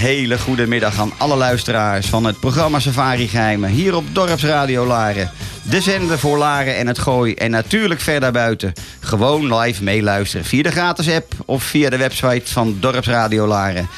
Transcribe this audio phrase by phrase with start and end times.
[0.00, 3.70] Hele goede middag aan alle luisteraars van het programma Safari Geheimen.
[3.70, 5.30] Hier op Dorpsradio Laren.
[5.62, 7.34] De zender voor Laren en het Gooi.
[7.34, 8.72] En natuurlijk verder buiten.
[9.00, 13.88] Gewoon live meeluisteren via de gratis app of via de website van Dorpsradio Laren.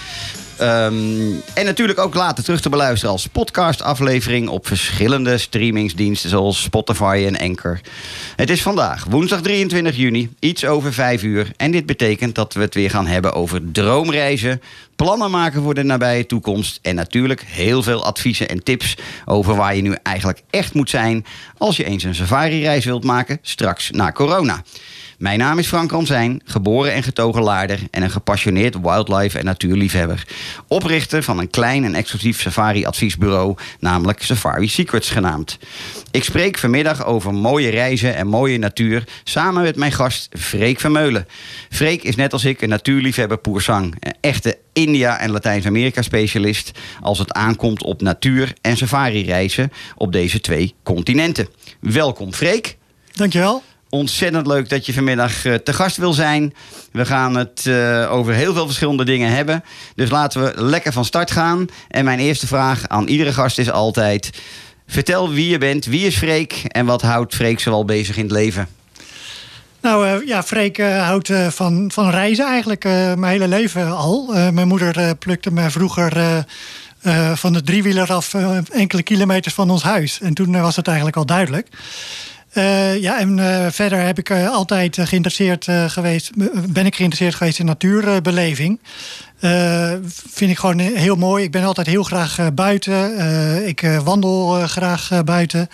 [0.62, 7.24] Ehm, en natuurlijk ook later terug te beluisteren als podcastaflevering op verschillende streamingsdiensten zoals Spotify
[7.26, 7.80] en Anchor.
[8.36, 11.53] Het is vandaag, woensdag 23 juni, iets over 5 uur.
[11.56, 14.62] En dit betekent dat we het weer gaan hebben over droomreizen,
[14.97, 19.76] plannen maken voor de nabije toekomst en natuurlijk heel veel adviezen en tips over waar
[19.76, 21.24] je nu eigenlijk echt moet zijn
[21.58, 24.62] als je eens een safari-reis wilt maken straks na corona.
[25.22, 30.27] Mijn naam is Frank Ramsijn, geboren en getogen laarder en een gepassioneerd wildlife en natuurliefhebber.
[30.69, 35.59] Oprichter van een klein en exclusief safari-adviesbureau, namelijk Safari Secrets genaamd.
[36.10, 41.27] Ik spreek vanmiddag over mooie reizen en mooie natuur samen met mijn gast Freek Vermeulen.
[41.71, 46.71] Freek is net als ik een natuurliefhebber poersang, een echte India- en Latijns-Amerika-specialist
[47.01, 51.48] als het aankomt op natuur- en safari-reizen op deze twee continenten.
[51.80, 52.77] Welkom Freek.
[53.13, 53.63] Dankjewel.
[53.94, 56.54] Ontzettend leuk dat je vanmiddag eh, te gast wil zijn.
[56.92, 59.65] We gaan het eh, over heel veel verschillende dingen hebben.
[59.94, 61.66] Dus laten we lekker van start gaan.
[61.89, 64.30] En mijn eerste vraag aan iedere gast is altijd...
[64.86, 68.33] Vertel wie je bent, wie is Freek en wat houdt Freek zoal bezig in het
[68.33, 68.68] leven?
[69.80, 74.27] Nou eh, ja, Freek houdt van, van reizen eigenlijk mijn hele leven al.
[74.53, 76.44] Mijn moeder plukte me vroeger
[77.34, 78.34] van de driewieler af
[78.71, 80.21] enkele kilometers van ons huis.
[80.21, 81.68] En toen was het eigenlijk al duidelijk.
[82.53, 86.31] Eh, ja, en eh, verder heb ik eh, altijd geïnteresseerd geweest,
[86.72, 88.81] ben ik geïnteresseerd geweest in natuurbeleving.
[90.31, 91.45] Vind ik gewoon heel mooi.
[91.45, 93.66] Ik ben altijd heel graag buiten.
[93.66, 95.69] Ik wandel graag buiten.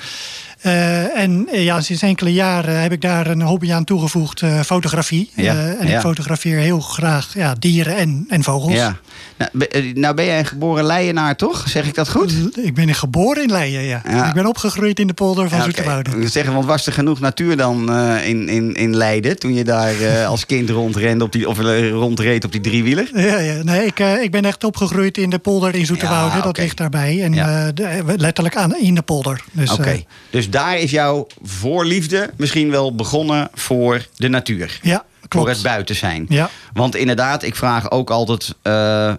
[1.14, 5.30] En ja, sinds enkele jaren heb ik daar een hobby aan toegevoegd, fotografie.
[5.34, 5.94] Ja, en ja.
[5.94, 8.72] ik fotografeer heel graag ja, dieren en, en vogels.
[8.72, 8.96] Ja.
[9.38, 11.68] Nou, eh, nou ben jij een geboren Leienaar, toch?
[11.68, 12.32] Zeg ik dat goed?
[12.58, 14.02] Ik ben geboren in Leiden, ja.
[14.08, 14.28] Ja.
[14.28, 17.56] Ik ben opgegroeid in de polder van Ja, wil zeggen, want was er genoeg natuur
[17.56, 19.38] dan eh, in, in, in Leiden...
[19.38, 23.10] toen je daar eh, als kind rondrende op die, of eh, rondreed op die driewieler?
[23.14, 23.62] Ja, ja.
[23.62, 26.36] Nee, ik, eh, ik ben echt opgegroeid in de polder in Zoeterwoude.
[26.36, 27.22] Ja, Dat ligt daarbij.
[27.22, 29.44] En eh, de- letterlijk aan, in de polder.
[29.52, 29.98] Dus, Oké, eh,
[30.30, 34.78] dus daar is jouw voorliefde misschien wel begonnen voor de natuur.
[34.82, 35.46] ja, klopt.
[35.46, 36.26] Voor het buiten zijn.
[36.28, 36.50] Ja.
[36.72, 38.72] Want inderdaad, ik vraag ook altijd: eh,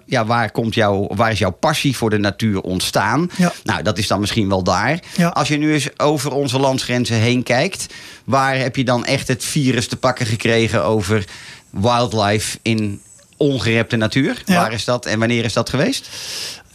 [0.06, 3.30] ja, waar, komt jouw, waar is jouw passie voor de natuur ontstaan?
[3.38, 3.54] Ja.
[3.64, 5.00] Nou, dat is dan misschien wel daar.
[5.16, 5.28] Ja.
[5.28, 9.44] Als je nu eens over onze landsgrenzen heen kijkt, waar heb je dan echt het
[9.44, 11.26] virus te pakken gekregen over
[11.70, 13.02] wildlife in
[13.38, 14.42] ongerepte natuur?
[14.46, 14.56] Ja.
[14.56, 16.10] Waar is dat en wanneer is dat geweest?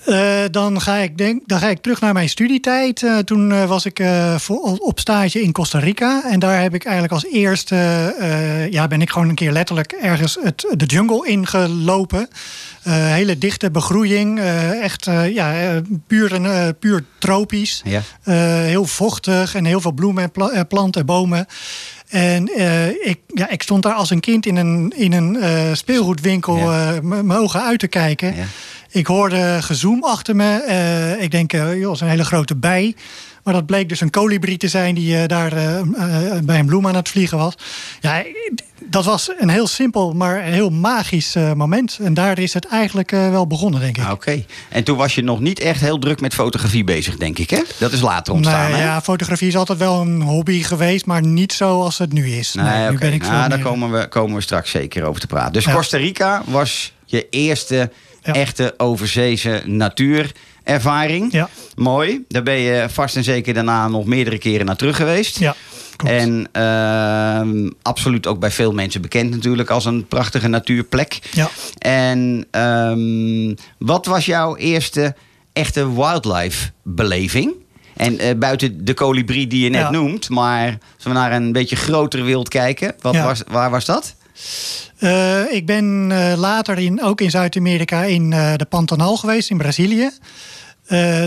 [0.04, 3.02] Eh, dan, ga ik denk, dan ga ik terug naar mijn studietijd.
[3.02, 4.02] Eh, toen eh, was ik
[4.78, 6.22] op stage in Costa Rica.
[6.30, 7.76] En daar heb ik eigenlijk als eerste...
[8.70, 12.28] ja, ben ik gewoon een keer letterlijk ergens het, de jungle ingelopen.
[12.88, 14.40] Hele dichte begroeiing.
[14.82, 16.40] echt ja, puur,
[16.78, 17.82] puur tropisch.
[17.84, 18.02] Ja.
[18.62, 21.46] Heel vochtig en heel veel bloemen en pla- planten en bomen.
[22.08, 22.58] En
[23.08, 25.36] ik, ja, ik stond daar als een kind in een, in een
[25.76, 26.98] speelgoedwinkel Ja.
[27.02, 28.36] mijn ogen uit te kijken.
[28.36, 28.44] Ja.
[28.94, 30.56] Ik hoorde gezoem achter me.
[30.62, 32.94] Eh, ik denk, eh, joh, dat is een hele grote bij.
[33.42, 35.50] Maar dat bleek dus een kolibrie te zijn die eh, daar
[36.44, 37.54] bij een bloem aan het vliegen was.
[38.00, 38.22] Ja,
[38.84, 41.98] dat was een heel simpel, maar een heel magisch moment.
[42.02, 44.04] En daar is het eigenlijk wel begonnen, denk ik.
[44.04, 44.44] Ah, Oké.
[44.68, 47.62] En toen was je nog niet echt heel druk met fotografie bezig, denk ik, hè?
[47.78, 48.84] Dat is later ontstaan, Nee, hè?
[48.86, 52.54] ja, fotografie is altijd wel een hobby geweest, maar niet zoals het nu is.
[52.54, 55.20] Nee, Nee, nu ben ik nou, daar meer- komen we, komen we straks zeker over
[55.20, 55.52] te praten.
[55.52, 55.72] Dus Ja.
[55.74, 57.90] Costa Rica was je eerste
[58.24, 58.32] Ja.
[58.34, 61.32] echte overzeese natuurervaring.
[61.32, 61.48] Ja.
[61.76, 62.24] Mooi.
[62.28, 65.38] Daar ben je vast en zeker daarna nog meerdere keren naar terug geweest.
[65.38, 65.54] Ja,
[65.96, 66.14] klopt.
[66.14, 71.18] En ehm, absoluut ook bij veel mensen bekend natuurlijk als een prachtige natuurplek.
[71.32, 71.48] Ja.
[71.78, 75.14] En ehm, wat was jouw eerste
[75.52, 77.52] echte wildlife beleving?
[77.96, 79.90] En eh, buiten de kolibrie die je net Ja.
[79.90, 83.24] noemt, maar als we naar een beetje groter wild kijken, wat Ja.
[83.24, 84.14] was, waar was dat?
[84.98, 89.58] Eh, ik ben eh, later in, ook in Zuid-Amerika in eh, de Pantanal geweest, in
[89.58, 90.10] Brazilië.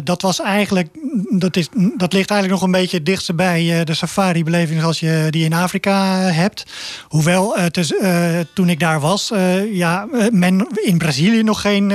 [0.04, 0.88] Dat was eigenlijk,
[1.30, 5.46] dat, is, dat ligt eigenlijk nog een beetje dichtst bij de safari-beleving zoals je die
[5.46, 6.64] in Afrika hebt.
[7.08, 7.56] Hoewel,
[8.54, 9.32] toen ik daar was,
[9.72, 11.92] ja, men in Brazilië nog geen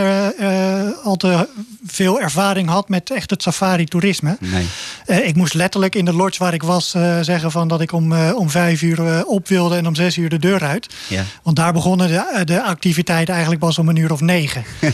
[1.02, 1.48] al te
[1.86, 4.36] veel ervaring had met echt het safari-toerisme.
[4.40, 4.66] Nee.
[5.06, 7.92] Eh, ik moest letterlijk in de lodge waar ik was eh, zeggen van dat ik
[7.92, 10.86] om, eh, om vijf uur op wilde en om zes uur de deur uit.
[11.08, 11.22] Ja.
[11.42, 14.64] Want daar begonnen de, de activiteiten eigenlijk pas om een uur of negen.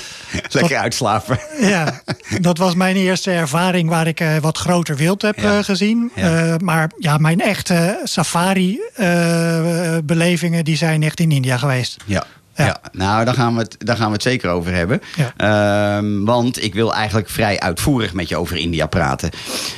[0.50, 1.38] Lekker uitslapen.
[1.60, 2.00] ja,
[2.40, 5.62] dat was mijn eerste ervaring waar ik wat groter wild heb Ja.
[5.62, 6.10] gezien.
[6.14, 6.56] Ja.
[6.62, 11.96] Maar ja, mijn echte safari-belevingen die zijn echt in India geweest.
[12.04, 12.24] Ja.
[12.58, 12.66] Ja.
[12.66, 12.80] Ja.
[12.92, 15.00] nou, daar gaan, we het, daar gaan we het zeker over hebben.
[15.16, 15.32] Ja.
[15.36, 19.30] Ehm, want ik wil eigenlijk vrij uitvoerig met je over India praten.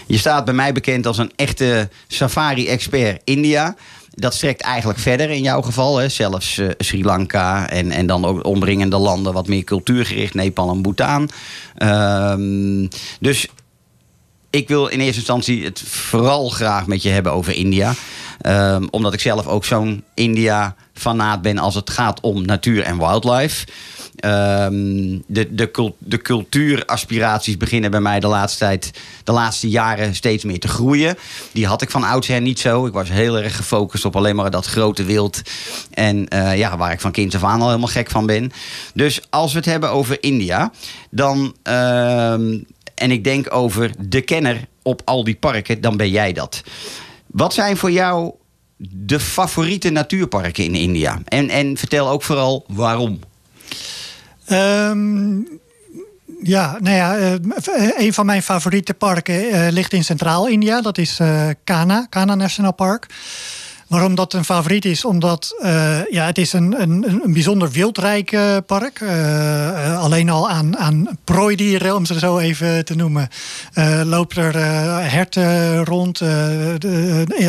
[0.06, 3.74] Je staat bij mij bekend als een echte safari-expert India.
[4.10, 5.96] Dat strekt eigenlijk verder in jouw geval.
[5.96, 6.08] Hè?
[6.08, 10.34] Zelfs eh, Sri Lanka en, en dan ook omringende landen wat meer cultuurgericht.
[10.34, 11.30] Nepal en Bhutan.
[11.76, 12.86] Ehm,
[13.20, 13.48] dus
[14.50, 17.94] ik wil in eerste instantie het vooral graag met je hebben over India.
[18.40, 23.66] Ehm, omdat ik zelf ook zo'n India-fanaat ben als het gaat om natuur en wildlife.
[24.16, 28.90] Ehm, de, de, de cultuuraspiraties beginnen bij mij de laatste tijd,
[29.24, 31.16] de laatste jaren steeds meer te groeien.
[31.52, 32.86] Die had ik van oudsher niet zo.
[32.86, 35.42] Ik was heel erg gefocust op alleen maar dat grote wild.
[35.90, 38.52] En eh, ja, waar ik van kind af aan al helemaal gek van ben.
[38.94, 40.72] Dus als we het hebben over India,
[41.10, 41.54] dan.
[41.62, 42.58] ehm,
[42.94, 46.62] en ik denk over de kenner op al die parken, dan ben jij dat.
[47.32, 48.32] Wat zijn voor jou
[48.76, 51.18] de favoriete natuurparken in India?
[51.24, 53.18] En, en vertel ook vooral waarom.
[54.44, 55.38] Ehm,
[56.42, 57.34] ja, nou ja, eh,
[57.96, 60.80] een van mijn favoriete parken eh, ligt in Centraal-India.
[60.80, 63.06] Dat is eh Kana, Kana National Park.
[63.90, 65.04] Waarom dat een favoriet is?
[65.04, 69.00] Omdat eh, ja, het is een, een, een bijzonder wildrijk eh, park.
[69.00, 73.28] Eh, alleen al aan, aan prooidieren, om ze zo even te noemen,
[74.04, 74.56] loopt er
[75.10, 76.22] herten rond,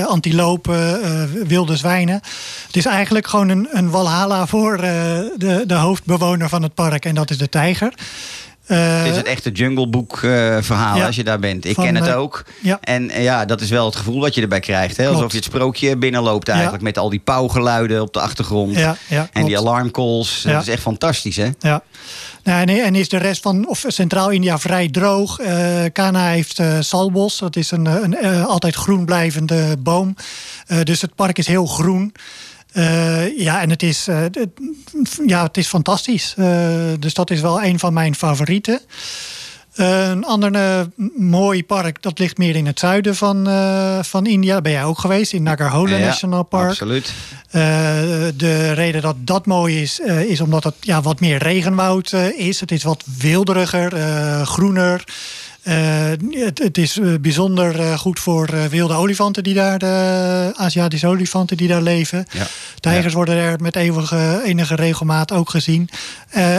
[0.05, 0.99] antilopen,
[1.47, 2.21] wilde zwijnen.
[2.67, 7.15] Het is eigenlijk gewoon een, een walhalla voor de, de hoofdbewoner van het park en
[7.15, 7.93] dat is de tijger.
[8.71, 11.05] Eh, Het is het echte Jungle Book eh, verhaal ja.
[11.05, 11.65] als je daar bent.
[11.65, 12.43] Ik Van, ken het eh, ook.
[12.61, 12.77] ja.
[12.81, 14.97] En eh, ja, dat is wel het gevoel wat je erbij krijgt.
[14.97, 15.03] Hè?
[15.03, 15.31] Alsof Klopt.
[15.31, 16.83] je het sprookje binnenloopt eigenlijk.
[16.83, 18.77] Met al die pauwgeluiden op de achtergrond.
[19.33, 20.41] En die alarmcalls.
[20.41, 21.49] Dat is echt fantastisch hè?
[21.59, 21.81] Ja.
[22.43, 25.39] Nou, en, en is de rest van of Centraal-India vrij droog.
[25.39, 27.37] Eh Kana heeft eh, salbos.
[27.37, 30.15] Dat is een, eh, een eh, altijd groen blijvende boom.
[30.67, 32.13] Eh, dus het park is heel groen.
[32.71, 34.23] Eh, ja, en het is, eh,
[35.25, 36.33] ja, het is fantastisch.
[36.37, 36.47] Eh,
[36.99, 38.79] dus dat is wel een van mijn favorieten.
[39.75, 43.49] Een ander mooi park, dat ligt meer in het zuiden van,
[44.03, 44.51] van India.
[44.51, 46.69] Daar ben jij ook geweest, in Nagarhole Ja, National Park.
[46.69, 47.13] Absoluut.
[48.35, 52.59] De reden dat dat mooi is, is omdat het ja, wat meer regenwoud is.
[52.59, 53.91] Het is wat wilderiger,
[54.45, 55.03] groener.
[55.63, 61.07] Eh, het, het is eh, bijzonder eh, goed voor wilde olifanten die daar, de Aziatische
[61.07, 62.25] olifanten die daar leven.
[62.31, 62.47] Ja.
[62.79, 65.89] Tijgers worden er met eeuwige, enige regelmaat ook gezien.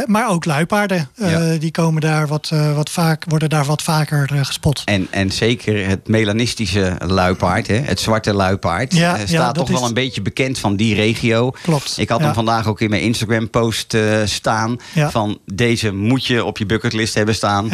[0.06, 1.56] Maar ook luipaarden, Ja.
[1.56, 4.82] die komen daar wat, wat vaak, worden daar wat vaker gespot.
[4.84, 7.74] En, en zeker het melanistische luipaard, hè?
[7.74, 8.94] het zwarte luipaard,
[9.24, 11.50] staat toch wel een beetje bekend van die regio.
[11.62, 14.76] Klopt, Ik had hem vandaag ook in mijn Instagram-post eh, staan.
[14.94, 17.70] Van deze moet je op je bucketlist hebben staan.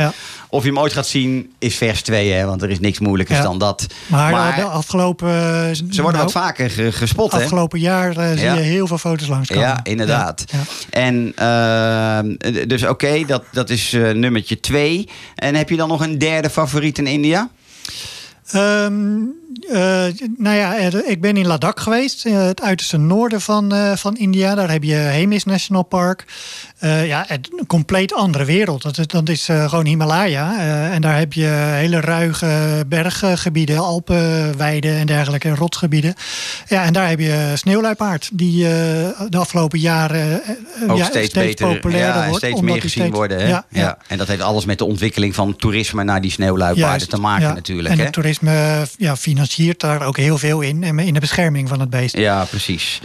[0.50, 2.45] Of je hem ooit gaat zien, is vers 2, hè?
[2.47, 3.45] want er is niks moeilijkers Ja.
[3.45, 3.87] dan dat.
[4.07, 7.38] Maar, Maar eh, de afgelopen, eh, ze worden nou, wat vaker ge- gespot, hè?
[7.43, 8.55] afgelopen jaar eh, zie Ja.
[8.55, 9.62] je heel veel foto's langskomen.
[9.64, 10.45] Ja, inderdaad.
[10.52, 10.59] Ja.
[10.90, 15.09] En uh, dus oké, dat, dat is uh, nummertje twee.
[15.35, 17.49] En heb je dan nog een derde favoriet in India?
[18.55, 19.33] Um,
[19.71, 19.76] uh,
[20.37, 20.75] nou ja,
[21.07, 24.55] ik ben in Ladakh geweest, het uiterste noorden van, uh, van India.
[24.55, 26.25] Daar heb je Hemis National Park.
[26.80, 28.82] Uh, ja, een compleet andere wereld.
[28.82, 30.58] Dat is, dat is uh, gewoon Himalaya.
[30.90, 36.14] en daar heb je hele ruige berggebieden, Alpenweiden en dergelijke, rotsgebieden.
[36.68, 38.62] Ja, en daar heb je sneeuwluipaard, die
[39.28, 40.42] de afgelopen jaren
[40.88, 42.44] Ook ja, steeds, steeds beter, populairder ja, wordt.
[42.44, 43.38] steeds meer gezien steeds, worden.
[43.40, 43.49] Hè?
[43.49, 43.99] Ja, ja.
[44.06, 47.47] En dat heeft alles met de ontwikkeling van toerisme naar die sneeuwluipaarden Juist, te maken
[47.47, 47.52] ja.
[47.52, 47.88] natuurlijk.
[47.88, 48.04] En hè?
[48.04, 50.85] het toerisme ja, financiert daar ook heel veel in.
[50.85, 52.16] En in de bescherming van het beest.
[52.16, 53.00] Ja, precies.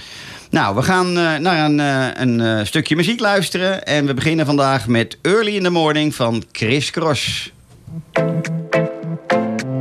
[0.54, 3.86] Nou, we gaan uh, naar een, uh, een uh, stukje muziek luisteren.
[3.86, 7.52] En we beginnen vandaag met Early in the Morning van Chris Cross.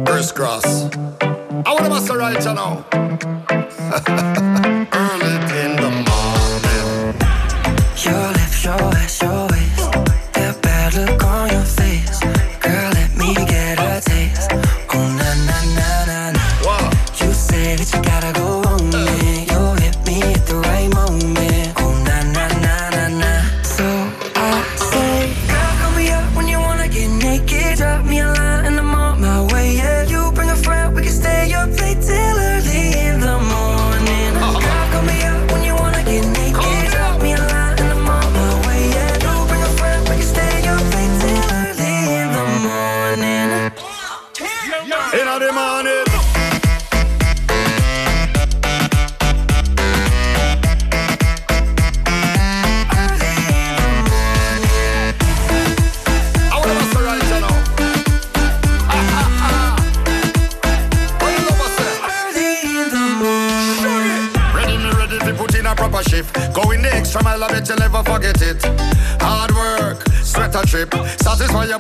[0.04, 0.64] Chris Cross.
[0.64, 2.84] I want to master right you know.
[4.90, 7.14] Early in the morning.
[7.94, 9.51] Your lips, your ass, your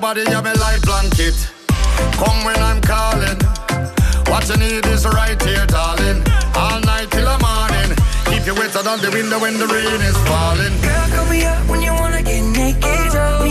[0.02, 1.36] body, you're my light blanket.
[2.18, 3.38] Come when I'm calling.
[4.26, 6.26] What you need is right here, darling.
[6.56, 7.90] All night till the morning.
[8.26, 10.74] Keep you wetter than the window when the rain is falling.
[10.82, 13.12] Girl, call me up when you wanna get naked.
[13.12, 13.41] Drop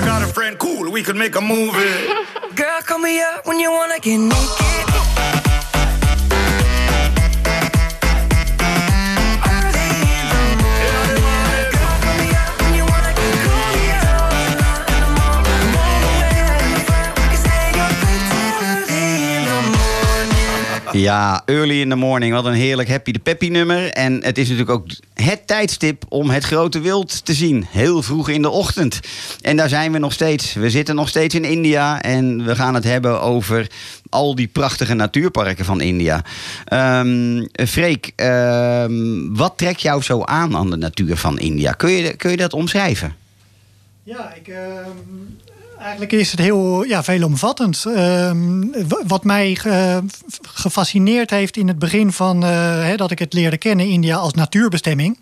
[0.00, 1.74] You got a friend, cool, we could make a movie.
[2.54, 4.69] Girl, call me up when you wanna get naked.
[21.00, 22.34] Ja, Early in the Morning.
[22.34, 23.90] Wat een heerlijk Happy the Peppy nummer.
[23.90, 27.66] En het is natuurlijk ook het tijdstip om het grote wild te zien.
[27.70, 29.00] Heel vroeg in de ochtend.
[29.40, 30.52] En daar zijn we nog steeds.
[30.52, 32.02] We zitten nog steeds in India.
[32.02, 33.70] En we gaan het hebben over
[34.08, 36.24] al die prachtige natuurparken van India.
[36.64, 41.72] Ehm Freek, ehm, wat trekt jou zo aan aan de natuur van India?
[41.72, 43.16] Kun je, kun je dat omschrijven?
[44.02, 44.90] Ja, ik, ehm,
[45.80, 47.82] eigenlijk is het heel ja, veelomvattend.
[47.82, 50.02] W- wat mij ge-
[50.42, 52.50] gefascineerd heeft in het begin van eh,
[52.84, 55.18] hè, dat ik het leerde kennen, India als natuurbestemming.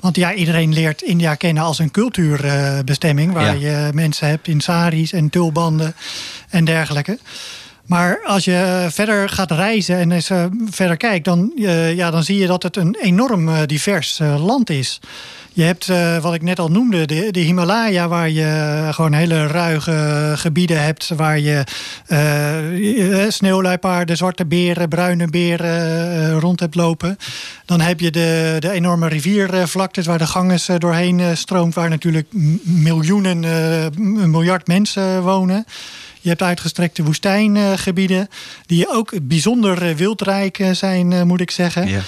[0.00, 3.86] Want ja, iedereen leert India kennen als een cultuurbestemming, waar Ja.
[3.86, 5.94] je mensen hebt in saris en tulbanden
[6.48, 7.18] en dergelijke.
[7.86, 12.22] Maar als je verder gaat reizen en eens eh, verder kijkt, dan, eh, ja, dan
[12.24, 15.00] zie je dat het een enorm divers land is.
[15.52, 19.46] Je hebt, eh, wat ik net al noemde, de, de Himalaya, waar je gewoon hele
[19.46, 21.08] ruige gebieden hebt.
[21.16, 21.64] Waar je
[22.06, 27.16] eh, eh, sneeuwluipaarden, zwarte beren, bruine beren eh, rond hebt lopen.
[27.64, 31.74] Dan heb je de, de enorme riviervlaktes waar de Ganges eh, doorheen eh, stroomt.
[31.74, 32.26] Waar natuurlijk
[32.62, 35.64] miljoenen, eh, een miljard mensen wonen.
[36.22, 38.28] Je hebt uitgestrekte woestijngebieden,
[38.66, 41.88] die ook bijzonder eh, wildrijk eh, zijn, eh, moet ik zeggen.
[41.88, 42.00] Ja.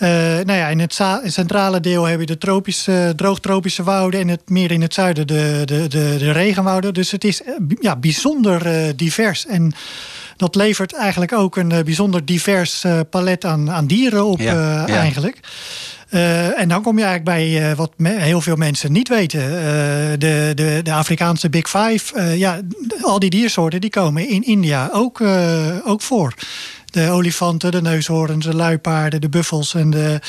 [0.00, 0.08] Eh,
[0.44, 4.70] nou ja, in het centrale deel heb je de tropische, droogtropische wouden en het meer
[4.70, 6.94] in het zuiden de, de, de, de regenwouden.
[6.94, 9.46] Dus het is eh, ja, bijzonder eh, divers.
[9.46, 9.72] En
[10.36, 14.96] dat levert eigenlijk ook een bijzonder divers palet aan, aan dieren op, Ja, ja.
[14.96, 15.38] eigenlijk.
[16.56, 19.40] En dan kom je eigenlijk bij wat heel veel mensen niet weten.
[20.18, 22.36] De, de, de Afrikaanse Big Five.
[22.36, 22.60] Ja,
[23.02, 25.20] al die diersoorten die komen in India ook,
[25.84, 26.34] ook voor.
[26.90, 30.20] De olifanten, de neushoorns, de luipaarden, de buffels en de...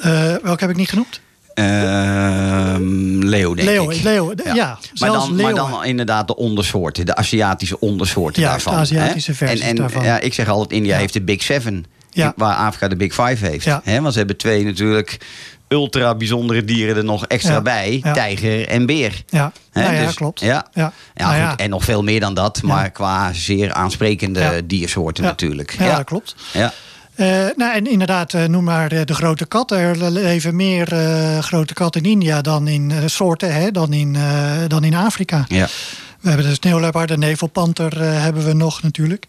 [0.00, 1.20] eh welke heb ik niet genoemd?
[1.54, 4.02] Ehm, Leo, denk ik.
[4.54, 8.72] ja, maar, dan, maar dan inderdaad de ondersoorten, de Aziatische ondersoorten Ja, daarvan.
[8.72, 9.36] de Aziatische hè?
[9.36, 10.04] versies en, en, daarvan.
[10.04, 11.84] Ja, ik zeg altijd, India heeft de Big Seven,
[12.36, 13.64] waar Afrika de Big Five heeft.
[13.64, 13.80] Ja.
[13.84, 14.00] Hè?
[14.00, 15.18] Want ze hebben twee natuurlijk
[15.74, 17.62] ultra bijzondere dieren er nog extra Ja.
[17.62, 18.00] bij.
[18.02, 18.12] Ja.
[18.12, 19.22] Tijger en beer.
[19.28, 20.40] Ja, Hè, nou ja dus- klopt.
[20.40, 20.92] Ja, Ja.
[21.14, 25.74] Nou goed, en nog veel meer dan dat, maar qua zeer aansprekende diersoorten natuurlijk.
[25.78, 26.34] Ja, dat klopt.
[26.52, 26.72] Ja.
[27.14, 29.70] Eh, nou, en inderdaad, eh, noem maar eh, de grote kat.
[29.70, 30.86] Er leven meer
[31.40, 34.16] grote katten in India dan in soorten, hè, dan, in,
[34.68, 35.44] dan in Afrika.
[35.48, 35.66] Ja.
[36.24, 39.26] We hebben de sneeuwluipaard, de nevelpanter eh, hebben we nog natuurlijk.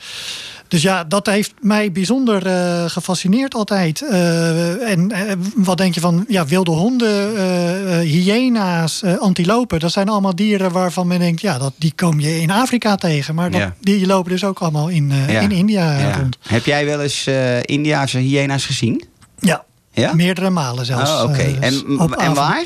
[0.67, 4.01] Dus ja, dat heeft mij bijzonder eh, gefascineerd altijd.
[4.01, 5.11] Eh, en
[5.55, 9.79] wat denk je van ja, wilde honden, hyena's, antilopen?
[9.79, 13.35] Dat zijn allemaal dieren waarvan men denkt, ja, dat, die kom je in Afrika tegen.
[13.35, 13.75] Maar dat, Ja.
[13.81, 15.39] die lopen dus ook allemaal in, Ja.
[15.39, 16.15] in India Ja.
[16.17, 16.37] rond.
[16.47, 17.27] Heb jij wel eens
[17.61, 19.03] Indiase hyena's gezien?
[19.39, 20.13] Ja, Ja?
[20.13, 21.11] meerdere malen zelfs.
[21.11, 21.57] Oh, oké.
[21.59, 21.73] en,
[22.17, 22.63] en waar?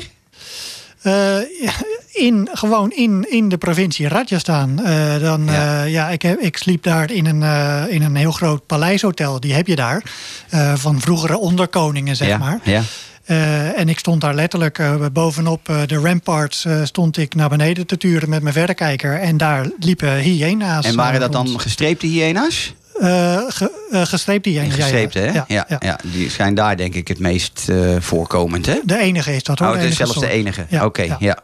[2.12, 4.84] Eh, in, gewoon in, in de provincie Rajasthan.
[4.84, 5.52] Eh, dan, Ja.
[5.52, 5.82] ja.
[5.84, 9.40] ja, ik, heb, ik sliep daar in een, eh, in een heel groot paleishotel.
[9.40, 10.02] Die heb je daar.
[10.48, 12.38] eh, van vroegere onderkoningen, zeg ja.
[12.38, 12.58] maar.
[12.64, 12.82] Ja.
[13.24, 16.64] Eh, en ik stond daar letterlijk eh, bovenop eh, de ramparts.
[16.64, 19.20] eh, stond ik naar beneden te turen met mijn verrekijker.
[19.20, 20.84] En daar liepen hyena's.
[20.84, 22.74] En waren eh, dat dan gestreepte hyena's?
[23.00, 24.70] Eh, ge, eh, gestreepte hyena's.
[24.70, 24.82] ja, ja.
[24.82, 25.32] Gestreepte, hè?
[25.32, 28.78] Ja, Ja, ja, die zijn daar denk ik het meest eh, voorkomend, hè?
[28.84, 29.68] De enige is dat hoor.
[29.68, 30.66] Oh, het is enige zelfs de enige.
[30.68, 31.16] Ja, Oké, ja.
[31.20, 31.38] ja.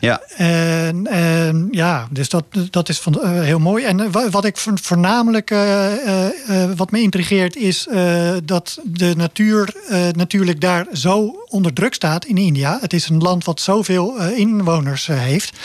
[0.00, 0.20] ja.
[0.36, 3.84] En, en ja, dus dat, dat is van, eh, heel mooi.
[3.84, 8.30] En eh, wa- wat ik vo- voornamelijk, eh, eh, eh, wat me intrigeert, is eh,
[8.44, 12.78] dat de natuur eh, natuurlijk daar zo onder druk staat in India.
[12.80, 15.56] Het is een land wat zoveel eh, inwoners eh, heeft.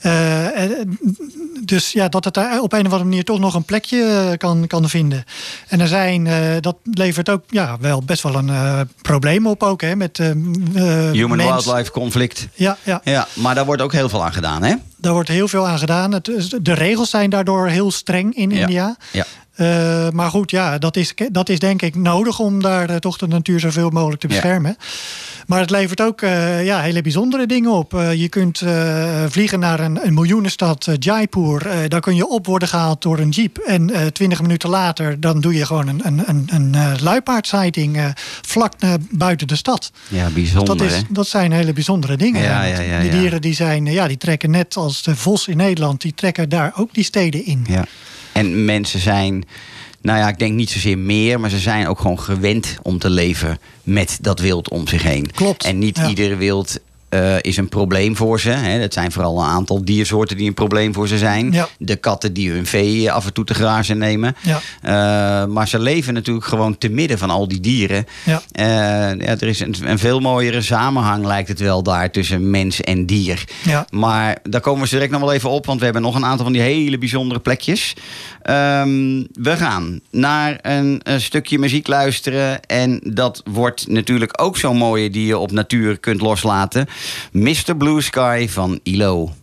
[0.00, 0.70] Eh, eh,
[1.64, 4.38] dus ja, dat het daar op een of andere manier toch nog een plekje eh,
[4.38, 5.24] kan, kan vinden.
[5.72, 9.62] En er zijn, eh, dat levert ook ja, wel best wel een eh, probleem op
[9.62, 9.80] ook.
[9.80, 10.26] Hè, met, eh,
[11.12, 12.48] Human-wildlife conflict.
[12.54, 14.74] Ja, ja, Ja, maar daar wordt ook heel veel aan gedaan, hè?
[14.96, 16.12] daar wordt heel veel aan gedaan.
[16.12, 18.60] Het, de regels zijn daardoor heel streng in Ja.
[18.60, 18.96] India.
[19.12, 19.24] Ja.
[19.52, 23.18] Eh, maar goed, ja, dat is, dat is denk ik nodig om daar eh, toch
[23.18, 24.32] de natuur zoveel mogelijk te Ja.
[24.34, 24.76] beschermen.
[25.46, 27.92] Maar het levert ook eh, ja, hele bijzondere dingen op.
[28.14, 28.62] Je kunt
[29.28, 31.88] vliegen naar een, een miljoenenstad, Jaipur.
[31.88, 33.58] Daar kun je op worden gehaald door een jeep.
[33.58, 38.72] En twintig minuten later dan doe je gewoon een, een, een, een vlak
[39.10, 39.90] buiten de stad.
[40.08, 41.02] Ja, bijzonder, Dat, is, hè?
[41.08, 42.42] dat zijn hele bijzondere dingen.
[42.42, 45.56] Ja, ja, ja, die dieren die zijn, ja, die trekken net als de vos in
[45.56, 47.64] Nederland, die trekken daar ook die steden in.
[47.68, 47.84] Ja.
[48.32, 49.44] En mensen zijn,
[50.00, 53.10] nou ja, ik denk niet zozeer meer, maar ze zijn ook gewoon gewend om te
[53.10, 55.30] leven met dat wild om zich heen.
[55.34, 56.08] Klopt, En niet ja.
[56.08, 56.78] ieder wild
[57.12, 58.50] eh, is een probleem voor ze.
[58.50, 58.80] Hè.
[58.80, 61.52] Dat zijn vooral een aantal diersoorten die een probleem voor ze zijn.
[61.52, 61.68] Ja.
[61.78, 64.36] De katten die hun vee af en toe te grazen nemen.
[64.42, 64.60] Ja.
[64.82, 68.06] Eh, maar ze leven natuurlijk gewoon te midden van al die dieren.
[68.24, 68.42] Ja.
[68.52, 68.64] Eh,
[69.26, 73.06] ja, er is een, een veel mooiere samenhang, lijkt het wel, daar tussen mens en
[73.06, 73.44] dier.
[73.62, 73.86] Ja.
[73.90, 76.44] Maar daar komen we direct nog wel even op, want we hebben nog een aantal
[76.44, 77.94] van die hele bijzondere plekjes.
[78.42, 82.62] Ehm, we gaan naar een, een stukje muziek luisteren.
[82.62, 86.86] En dat wordt natuurlijk ook zo'n mooie die je op natuur kunt loslaten.
[87.32, 87.76] Mr.
[87.76, 89.41] Blue Sky van ILO.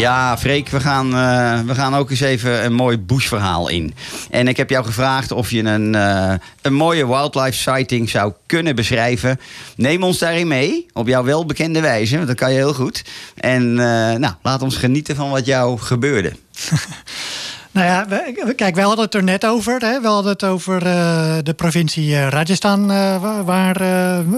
[0.00, 3.94] Ja, Freek, we gaan, eh, we gaan ook eens even een mooi bushverhaal in.
[4.30, 6.32] En ik heb jou gevraagd of je een, eh,
[6.62, 9.40] een mooie wildlife sighting zou kunnen beschrijven.
[9.76, 13.04] Neem ons daarin mee, op jouw welbekende wijze, want dat kan je heel goed.
[13.34, 16.32] En eh, nou, laat ons genieten van wat jou gebeurde.
[17.72, 19.80] Nou ja, we- kijk, wij hadden het er net over.
[19.80, 20.00] Hè?
[20.00, 23.76] We hadden het over eh, de provincie eh, Rajasthan, eh, wa- waar,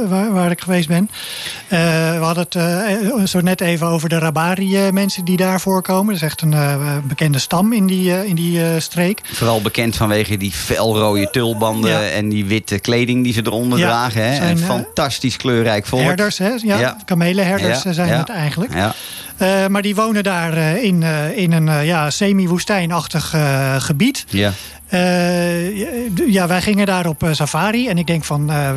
[0.09, 1.11] waar, waar ik geweest ben.
[1.69, 6.07] We hadden het zo net even over de Rabari-mensen die daar voorkomen.
[6.15, 6.55] Dat is echt een
[7.09, 9.21] bekende stam in die, in die streek.
[9.33, 12.09] Vooral bekend vanwege die felrode tulbanden Ja.
[12.09, 14.25] en die witte kleding die ze eronder Ja, dragen.
[14.29, 14.35] Hè?
[14.35, 16.03] zijn, een fantastisch kleurrijk volk.
[16.03, 16.49] Herders, hè?
[16.63, 16.97] Ja, Ja.
[17.05, 18.75] kamelenherders zijn het eigenlijk.
[18.75, 18.95] Ja.
[19.43, 23.35] Eh, maar die wonen daar eh, in, eh, in een ja, semi-woestijnachtig
[23.79, 24.25] gebied.
[24.29, 24.53] Ja.
[24.93, 25.77] Eh,
[26.33, 27.89] ja, wij gingen daar op eh, safari.
[27.89, 28.71] En ik denk van, eh,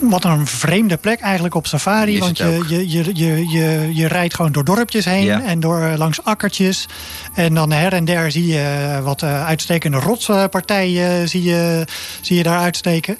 [0.00, 2.18] wat een vreemde plek eigenlijk op safari.
[2.18, 5.42] Want je, je, je, je, je, je rijdt gewoon door dorpjes heen Ja.
[5.42, 6.86] en door langs akkertjes.
[7.34, 11.84] En dan her en der zie je wat uitstekende rotspartijen zie je,
[12.20, 13.18] zie je daar uitsteken.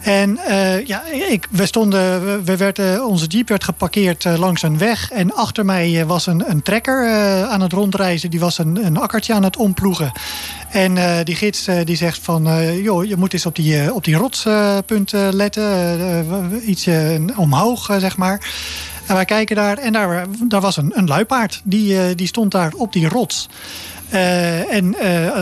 [0.00, 0.38] En
[0.86, 5.10] ja, ik, we stonden, we- we werden, onze jeep werd geparkeerd langs een weg.
[5.10, 7.08] En achter mij was een, een trekker
[7.46, 8.30] aan het rondreizen.
[8.30, 10.12] Die was een, een akkertje aan het omploegen.
[10.70, 13.94] En eh, die gids eh, die zegt van, eh, joh, je moet eens op die,
[13.94, 16.70] op die rotspunten letten.
[16.70, 18.50] ietsje omhoog, zeg maar.
[19.06, 19.92] En wij kijken daar en
[20.48, 21.60] daar, was een, een luipaard.
[21.64, 23.48] Die, die stond daar op die rots.
[24.10, 24.94] En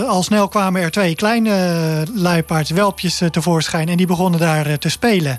[0.09, 3.89] al snel kwamen er twee kleine luipaardswelpjes eh, tevoorschijn.
[3.89, 5.39] En die begonnen daar te spelen.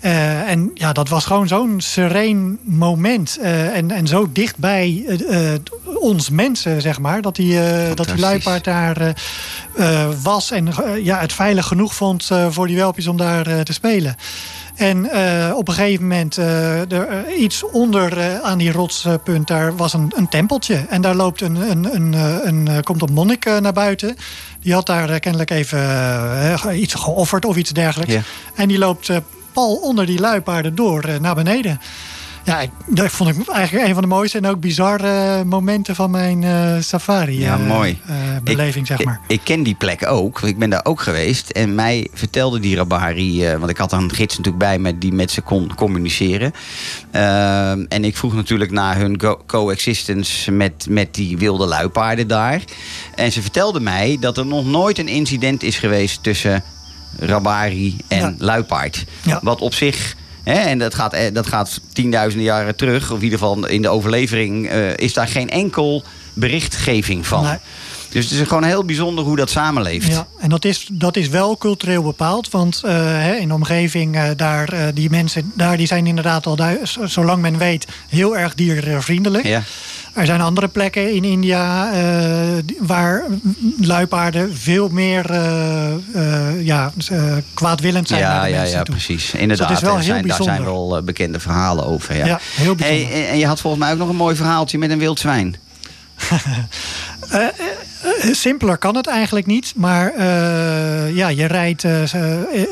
[0.00, 3.38] Eh, en ja, dat was gewoon zo'n sereen moment.
[3.40, 5.60] eh, en, en zo dichtbij eh, eh,
[5.94, 7.22] ons mensen, zeg maar.
[7.22, 7.58] Dat die,
[7.94, 9.14] dat die luipaard daar
[10.22, 10.50] was.
[10.50, 10.68] En
[11.02, 14.16] ja, het veilig genoeg vond voor die welpjes om daar te spelen.
[14.74, 15.04] En
[15.54, 20.86] op een gegeven moment, er, iets onder aan die rotspunt, daar was een, een tempeltje.
[20.88, 22.12] En daar loopt een, een, een,
[22.46, 24.16] een, komt een monnik naar buiten.
[24.60, 28.14] Die had daar kennelijk even iets geofferd of iets dergelijks.
[28.54, 29.10] En die loopt
[29.52, 31.80] pal onder die luipaarden door eh, naar beneden.
[32.44, 36.10] Ja, ik, dat vond ik eigenlijk een van de mooiste en ook bizarre momenten van
[36.10, 37.40] mijn eh, safari.
[37.40, 37.98] Ja, eh, mooi.
[38.06, 39.20] eh, beleving, zeg maar.
[39.26, 40.42] Ik, ik ken die plek ook.
[40.42, 41.50] Ik ben daar ook geweest.
[41.50, 43.46] En mij vertelde die Rabari...
[43.46, 46.52] eh, want ik had een gids natuurlijk bij me die met ze kon communiceren.
[47.88, 52.60] En ik vroeg natuurlijk naar hun coexistence met, met die wilde luipaarden daar.
[53.14, 56.62] En ze vertelde mij dat er nog nooit een incident is geweest tussen
[57.18, 58.34] Rabari en Ja.
[58.38, 59.04] luipaard.
[59.22, 59.40] Ja.
[59.42, 60.16] Wat op zich...
[60.42, 63.10] Hè, en dat gaat, eh, dat gaat tienduizenden jaren terug.
[63.10, 67.42] Of in ieder geval in de overlevering eh, is daar geen enkel berichtgeving van.
[67.44, 67.56] Nee.
[68.10, 70.06] Dus het is gewoon heel bijzonder hoe dat samenleeft.
[70.06, 72.50] Ja, en dat is, dat is wel cultureel bepaald.
[72.50, 76.58] Want eh, in de omgeving daar, die mensen daar, die zijn inderdaad al,
[77.04, 79.46] zolang men weet, heel erg diervriendelijk.
[79.46, 79.62] Ja.
[80.14, 83.22] Er zijn andere plekken in India eh, waar
[83.80, 86.92] luipaarden veel meer eh, eh, ja,
[87.54, 88.94] kwaadwillend zijn naar Ja, de ja, ja, toe.
[88.94, 89.34] precies.
[89.34, 89.68] Inderdaad.
[89.68, 92.16] Dus dat is wel er heel zijn, daar zijn wel bekende verhalen over.
[92.16, 93.08] Ja, Ja, heel bijzonder.
[93.12, 95.18] Hey, en- en je had volgens mij ook nog een mooi verhaaltje met een wild
[95.20, 95.56] zwijn.
[97.30, 97.46] Eh,
[98.30, 99.72] Simpeler kan het eigenlijk niet.
[99.76, 101.84] Maar eh, ja, je rijdt.
[101.84, 102.02] eh,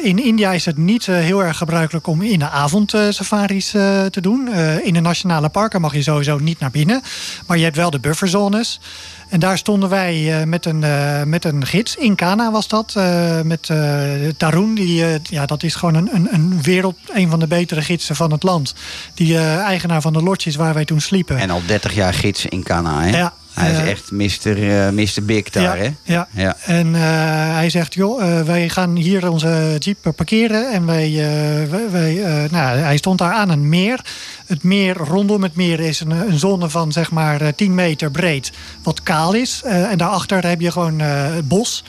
[0.02, 3.74] in India is het niet eh, heel erg gebruikelijk om in de avond eh, safaris
[3.74, 4.48] eh, te doen.
[4.52, 7.02] Eh, in de nationale parken mag je sowieso niet naar binnen.
[7.46, 8.80] Maar je hebt wel de bufferzones.
[9.28, 11.96] En daar stonden wij eh, met, een, eh, met een gids.
[11.96, 12.92] In Kana was dat.
[12.96, 13.78] eh, met eh
[14.36, 14.74] Tarun.
[14.74, 16.96] Die, eh, ja, dat is gewoon een, een, een wereld.
[17.14, 18.74] Een van de betere gidsen van het land.
[19.14, 21.36] Die eh, eigenaar van de lodges waar wij toen sliepen.
[21.38, 23.16] En al 30 jaar gids in Cana, hè?
[23.18, 24.84] Ja, Hij is eh, echt Mr.
[24.86, 25.22] eh, Mr.
[25.24, 25.90] Big daar, hè?
[26.02, 26.28] Ja.
[26.30, 26.56] Ja.
[26.64, 27.00] En eh,
[27.54, 30.72] hij zegt, joh, eh, wij gaan hier onze jeep parkeren.
[30.72, 34.00] En wij, eh, wij, wij, eh, nou, hij stond daar aan een meer.
[34.46, 38.10] Het meer rondom het meer is een, een zone van zeg maar eh, 10 meter
[38.10, 38.52] breed.
[38.82, 39.60] Wat kaal is.
[39.64, 41.84] Eh, en daarachter heb je gewoon eh, het bos.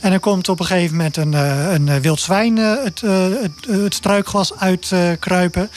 [0.00, 3.02] En er komt op een gegeven moment een, eh, een eh, wild zwijn eh, het,
[3.02, 5.70] eh, het, het struikgewas uitkruipen.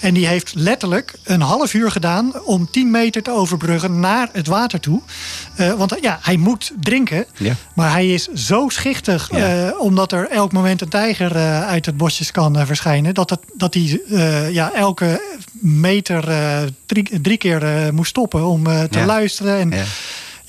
[0.00, 4.46] En die heeft letterlijk een half uur gedaan om 10 meter te overbruggen naar het
[4.46, 5.00] water toe.
[5.56, 7.24] Eh, want ja, hij moet drinken.
[7.36, 7.54] Ja.
[7.74, 9.66] Maar hij is zo schichtig, Ja.
[9.68, 13.14] eh, omdat er elk moment een tijger eh, uit het bosjes kan verschijnen.
[13.14, 14.00] Dat, het, dat hij
[14.52, 15.20] ja, elke
[15.60, 16.24] meter
[16.86, 19.04] drie, drie keer moest stoppen om te Ja.
[19.04, 19.58] luisteren.
[19.72, 19.84] En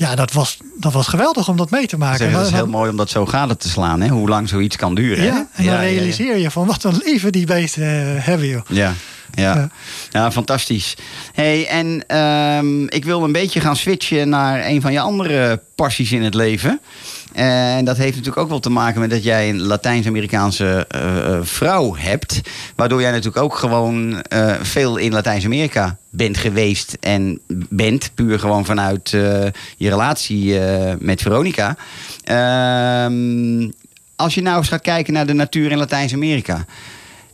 [0.05, 0.15] Ja.
[0.15, 2.31] dat, was, dat was geweldig om dat mee te maken.
[2.31, 4.07] Het is heel mooi om dat zo gade te slaan, hè?
[4.07, 5.37] Hoe lang zoiets kan duren, ja, hè?
[5.37, 8.61] en dan ja, realiseer je van wat een leven die beesten eh, hebben, joh.
[8.67, 8.93] Ja,
[9.33, 9.55] ja.
[9.55, 9.69] Ja.
[10.11, 10.31] ja.
[10.31, 10.95] fantastisch.
[11.33, 16.11] Hey, en ehm, ik wil een beetje gaan switchen naar een van je andere passies
[16.11, 16.79] in het leven.
[17.31, 21.39] En dat heeft natuurlijk ook wel te maken met dat jij een Latijns-Amerikaanse eh, eh,
[21.43, 22.41] vrouw hebt.
[22.75, 27.39] Waardoor jij natuurlijk ook gewoon eh, veel in Latijns-Amerika bent geweest en
[27.69, 28.11] bent.
[28.15, 30.59] Puur gewoon vanuit je relatie
[30.99, 31.75] met Veronica.
[32.23, 33.69] Ehm,
[34.15, 36.65] als je nou eens gaat kijken naar de natuur in Latijns-Amerika.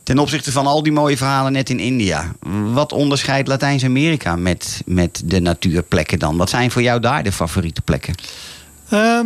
[0.04, 2.32] Ten opzichte van al die mooie verhalen net in India.
[2.74, 6.38] Wat onderscheidt Latijns-Amerika met, met de natuurplekken dan?
[6.38, 8.16] Wat zijn voor jou daar de favoriete plekken?
[8.90, 9.26] Ehm,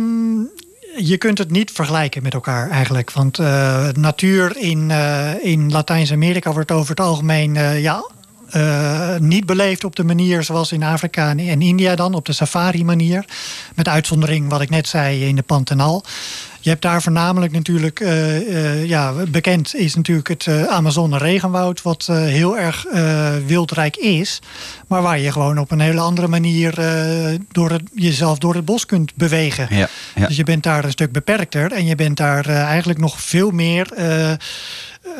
[0.96, 3.12] je kunt het niet vergelijken met elkaar eigenlijk.
[3.12, 8.10] Want eh, natuur in, eh, in Latijns-Amerika wordt over het algemeen eh, ja,
[8.52, 13.24] eh, niet beleefd op de manier zoals in Afrika en, India dan, op de safari-manier.
[13.74, 16.04] Met uitzondering wat ik net zei in de Pantanal.
[16.62, 21.82] Je hebt daar voornamelijk natuurlijk, eh, eh, ja, bekend is natuurlijk het eh, Amazone regenwoud,
[21.82, 22.86] wat heel erg
[23.46, 24.38] wildrijk is,
[24.86, 26.74] maar waar je gewoon op een hele andere manier
[27.52, 29.66] door het, jezelf door het bos kunt bewegen.
[29.70, 30.26] Ja, ja.
[30.26, 33.86] Dus je bent daar een stuk beperkter en je bent daar eigenlijk nog veel meer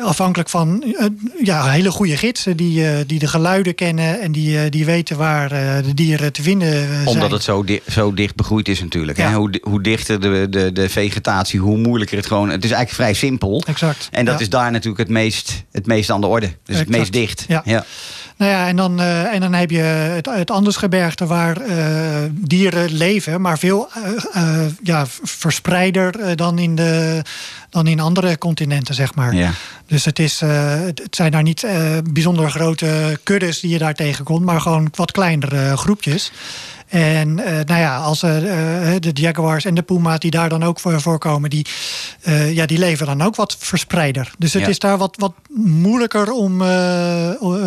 [0.01, 1.05] afhankelijk van eh,
[1.43, 5.17] ja, hele goede gidsen die, eh, die de geluiden kennen en die, eh, die weten
[5.17, 5.49] waar
[5.83, 7.07] de dieren te vinden zijn.
[7.07, 9.17] Omdat het zo, di- zo dicht begroeid is natuurlijk.
[9.17, 9.33] Hè?
[9.33, 12.49] Hoe, hoe dichter de, de, de vegetatie, hoe moeilijker het gewoon...
[12.49, 13.63] Het is eigenlijk vrij simpel.
[13.65, 14.07] Exact.
[14.11, 14.39] En dat ja.
[14.41, 16.51] is daar natuurlijk het meest, het meest aan de orde.
[16.65, 17.45] Dus het meest dicht.
[17.47, 17.61] Ja.
[17.65, 17.85] Ja.
[18.43, 22.91] Nou ja, en dan, eh, en dan heb je het, het Andesgebergte waar eh, dieren
[22.93, 23.89] leven, maar veel
[24.33, 27.21] eh, ja, verspreider dan, in de,
[27.69, 29.35] dan in andere continenten, zeg maar.
[29.35, 29.51] Ja.
[29.85, 31.65] Dus het, is, het zijn daar niet
[32.11, 36.31] bijzonder grote kuddes die je daar tegenkomt, maar gewoon wat kleinere groepjes.
[36.93, 38.29] En eh, nou ja, als eh,
[38.99, 41.65] de jaguars en de puma's die daar dan ook voor voorkomen, die,
[42.21, 44.31] eh, ja, die leven dan ook wat verspreider.
[44.37, 44.67] Dus het Ja.
[44.67, 46.61] is daar wat, wat moeilijker om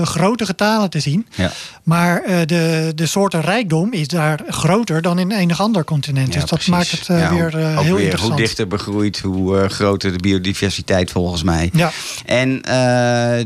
[0.04, 1.26] grote getalen te zien.
[1.34, 1.52] Ja.
[1.82, 6.26] Maar de, de soorten rijkdom is daar groter dan in enig ander continent.
[6.34, 6.68] Ja, dus dat precies.
[6.68, 8.32] maakt het weer heel weer interessant.
[8.32, 11.70] Hoe dichter begroeid, hoe groter de biodiversiteit volgens mij.
[11.72, 11.90] Ja.
[12.24, 12.60] En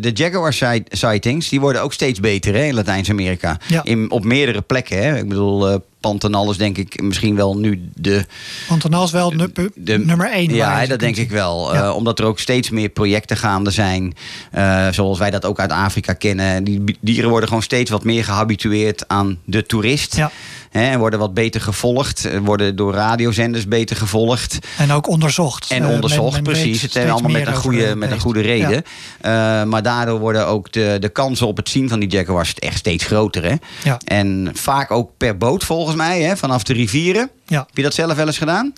[0.00, 3.58] de jaguar si- sightings, die worden ook steeds beter hè, in Latijns-Amerika.
[3.66, 3.84] Ja.
[3.84, 5.02] In- Op meerdere plekken.
[5.02, 5.16] Hè.
[5.16, 5.69] Ik bedoel,
[6.00, 8.24] Pantanal is denk ik misschien wel nu de...
[8.68, 9.30] Pantanal is wel
[9.74, 10.54] de nummer één.
[10.54, 11.74] Ja, dat denk ik wel.
[11.74, 11.82] Ja.
[11.84, 14.14] Eh, omdat er ook steeds meer projecten gaande zijn.
[14.50, 16.64] eh, zoals wij dat ook uit Afrika kennen.
[16.64, 20.16] Die dieren worden gewoon steeds wat meer gehabitueerd aan de toerist.
[20.16, 20.30] Ja.
[20.70, 22.24] Hè, en worden wat beter gevolgd.
[22.24, 24.58] eh, Worden door radiozenders beter gevolgd.
[24.78, 25.70] En ook onderzocht.
[25.70, 26.82] En Eh, onderzocht, men- men precies.
[26.82, 28.84] Het is allemaal met een, goede, de met een goede reden.
[29.20, 29.60] Ja.
[29.60, 32.78] Eh, maar daardoor worden ook de, de kansen op het zien van die jaguars echt
[32.78, 33.44] steeds groter.
[33.44, 33.54] Hè?
[33.84, 33.98] Ja.
[34.04, 36.36] En vaak ook per boot volgens mij, hè?
[36.36, 37.30] vanaf de rivieren.
[37.46, 37.58] Ja.
[37.58, 38.72] Heb je dat zelf wel eens gedaan?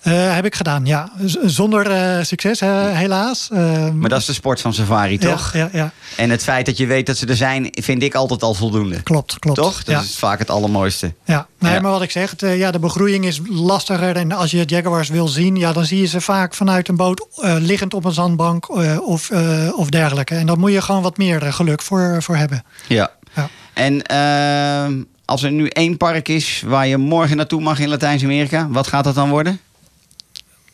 [0.00, 1.10] Eh, heb ik gedaan, ja.
[1.24, 3.48] Z- Zonder eh, succes, helaas.
[3.52, 5.52] Eh, Maar dat is de sport van safari, ja, toch?
[5.52, 8.42] Ja, ja, En het feit dat je weet dat ze er zijn, vind ik altijd
[8.42, 9.02] al voldoende.
[9.02, 9.58] klopt, klopt.
[9.58, 9.84] Toch?
[9.84, 10.00] Dat ja.
[10.00, 11.12] is vaak het allermooiste.
[11.24, 11.80] Ja, nee, Ja.
[11.80, 14.16] maar wat ik zeg, het, eh, ja, de begroeiing is lastiger.
[14.16, 17.26] En als je jaguars wil zien, ja, dan zie je ze vaak vanuit een boot
[17.42, 18.68] liggend op een zandbank
[19.06, 19.30] of,
[19.76, 20.34] of dergelijke.
[20.34, 22.62] En daar moet je gewoon wat meer geluk voor, voor hebben.
[22.88, 23.10] Ja.
[23.34, 23.48] Ja.
[23.74, 28.68] En ehm, als er nu één park is waar je morgen naartoe mag in Latijns-Amerika,
[28.70, 29.60] wat gaat dat dan worden?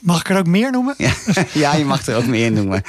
[0.07, 0.95] Mag ik er ook meer noemen?
[0.99, 1.13] Ja,
[1.53, 2.83] ja je mag er ook meer noemen.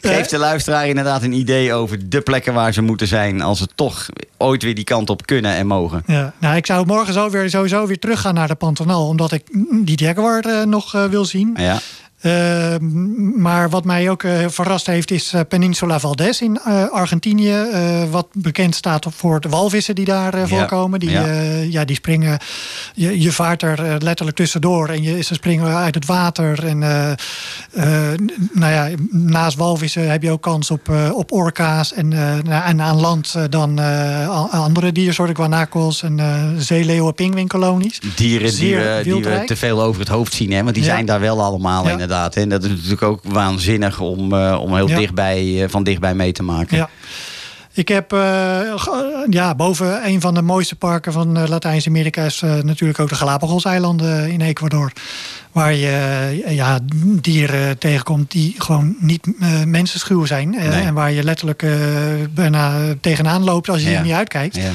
[0.00, 3.68] Geef de luisteraar inderdaad een idee over de plekken waar ze moeten zijn als ze
[3.74, 6.02] toch ooit weer die kant op kunnen en mogen.
[6.06, 9.42] Ja, nou, ik zou morgen zo weer, sowieso weer teruggaan naar de Pantanal, omdat ik
[9.70, 11.56] die jaguar eh, nog eh, wil zien.
[11.58, 11.78] Ja,
[12.24, 12.74] Eh,
[13.36, 17.56] maar wat mij ook eh, verrast heeft, is eh, Peninsula Valdez in eh, Argentinië.
[18.10, 21.00] wat bekend staat voor de walvissen die daar Ja, voorkomen.
[21.00, 21.26] Die, ja.
[21.70, 21.84] ja.
[21.84, 22.38] die springen.
[22.94, 26.66] Je, je vaart er letterlijk tussendoor en je, ze springen uit het water.
[26.66, 26.78] En
[28.52, 31.92] nou ja, naast walvissen heb je ook kans op, op orka's.
[31.92, 33.78] En, nou, en aan land dan
[34.50, 36.20] andere diersoorten, guanacos en
[36.58, 38.00] zeeleeuwen, pinguïnkolonies.
[38.16, 40.62] dieren die we, die we te veel over het hoofd zien, hè?
[40.62, 40.90] want die Ja.
[40.90, 41.96] zijn daar wel allemaal Ja.
[42.14, 42.36] Inderdaad.
[42.36, 44.96] En dat is natuurlijk ook waanzinnig om, eh, om heel Ja.
[44.98, 46.76] dichtbij, eh, van dichtbij mee te maken.
[46.76, 46.88] Ja.
[47.72, 48.60] Ik heb eh,
[49.30, 54.40] ja, boven een van de mooiste parken van Latijns-Amerika is natuurlijk ook de Galapagos-eilanden in
[54.40, 54.92] Ecuador.
[55.54, 56.78] Waar je ja,
[57.20, 60.54] dieren tegenkomt die gewoon niet eh, mensenschuw zijn.
[60.54, 60.82] eh, Nee.
[60.82, 61.70] En waar je letterlijk eh,
[62.30, 63.96] bijna tegenaan loopt als je Ja.
[63.98, 64.56] er niet uitkijkt.
[64.56, 64.70] Ja.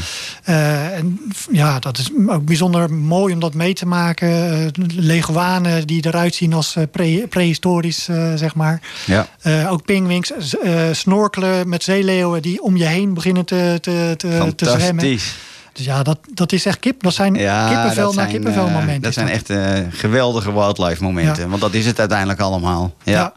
[0.92, 1.20] En
[1.52, 4.72] ja, dat is ook bijzonder mooi om dat mee te maken.
[4.96, 8.82] Leguanen die eruit zien als eh, pre- prehistorisch, eh, zeg maar.
[9.06, 9.28] Ja.
[9.70, 14.86] Ook eh, snorkelen met zeeleeuwen die om je heen beginnen te, te, te, te zwemmen.
[14.86, 15.36] Fantastisch.
[15.80, 17.04] Dus ja, dat, dat is echt kip.
[17.04, 19.02] Dat zijn Ja, kippenvel dat na zijn, kippenvel eh, momenten.
[19.02, 21.44] Dat zijn echt eh, geweldige wildlife momenten.
[21.44, 21.50] Ja.
[21.50, 22.94] Want dat is het uiteindelijk allemaal.
[23.04, 23.12] Ja.
[23.12, 23.34] Ja.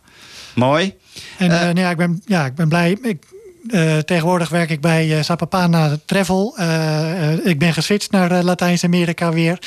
[0.54, 0.94] Mooi.
[1.38, 2.98] En Eh, eh, nou ja, ik, ben, ja, ik ben blij.
[3.02, 3.24] Ik
[3.68, 6.54] eh, tegenwoordig werk ik bij uh, Sapapana Travel.
[6.56, 9.58] Eh, ik ben geswitcht naar Latijns-Amerika weer.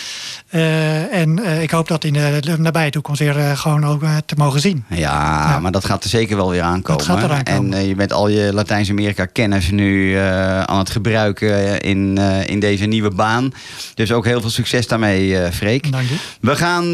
[1.11, 4.83] En ik hoop dat in de nabije toekomst weer gewoon ook te mogen zien.
[4.89, 7.05] Ja, maar dat gaat er zeker wel weer aankomen.
[7.05, 7.73] Dat gaat eraan komen.
[7.73, 10.15] En je bent al je Latijns-Amerika kennis nu
[10.65, 13.53] aan het gebruiken in, in deze nieuwe baan.
[13.93, 15.91] Dus ook heel veel succes daarmee, Freek.
[15.91, 16.15] Dank je.
[16.41, 16.91] We gaan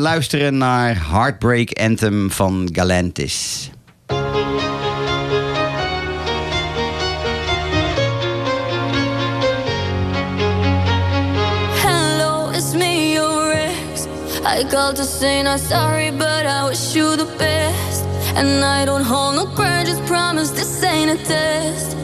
[0.00, 3.70] luisteren naar Heartbreak Anthem van Galantis.
[14.50, 14.64] Ex.
[14.64, 18.04] I called to say not sorry, but I wish you the best.
[18.36, 21.96] And I don't hold no grudges, promise this ain't a test.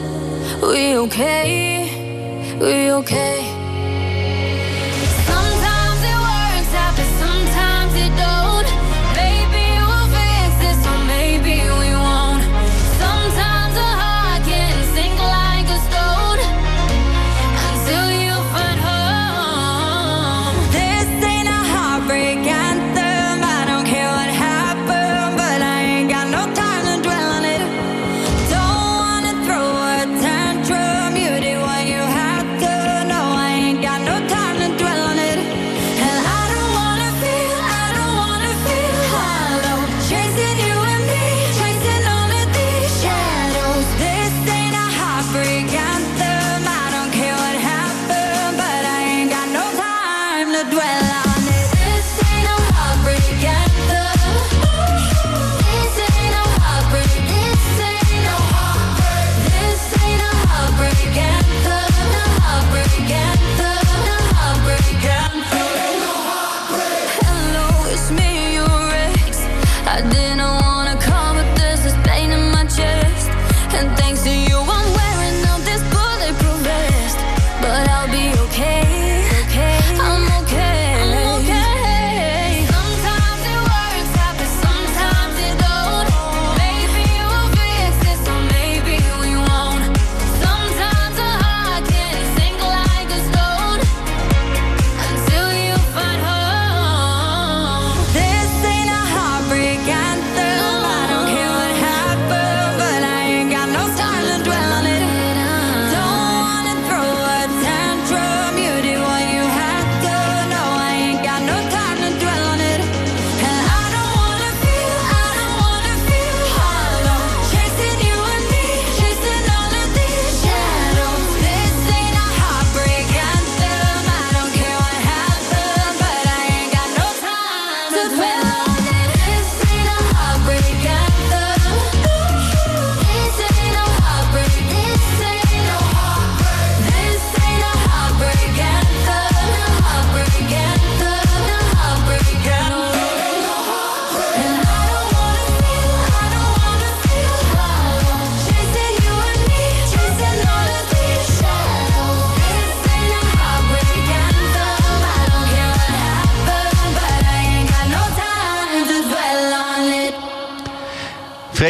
[0.63, 2.57] We okay?
[2.61, 3.56] We okay?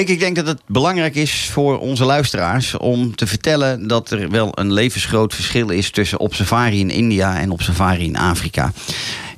[0.09, 4.51] Ik denk dat het belangrijk is voor onze luisteraars om te vertellen dat er wel
[4.55, 8.73] een levensgroot verschil is tussen op safari in India en op safari in Afrika.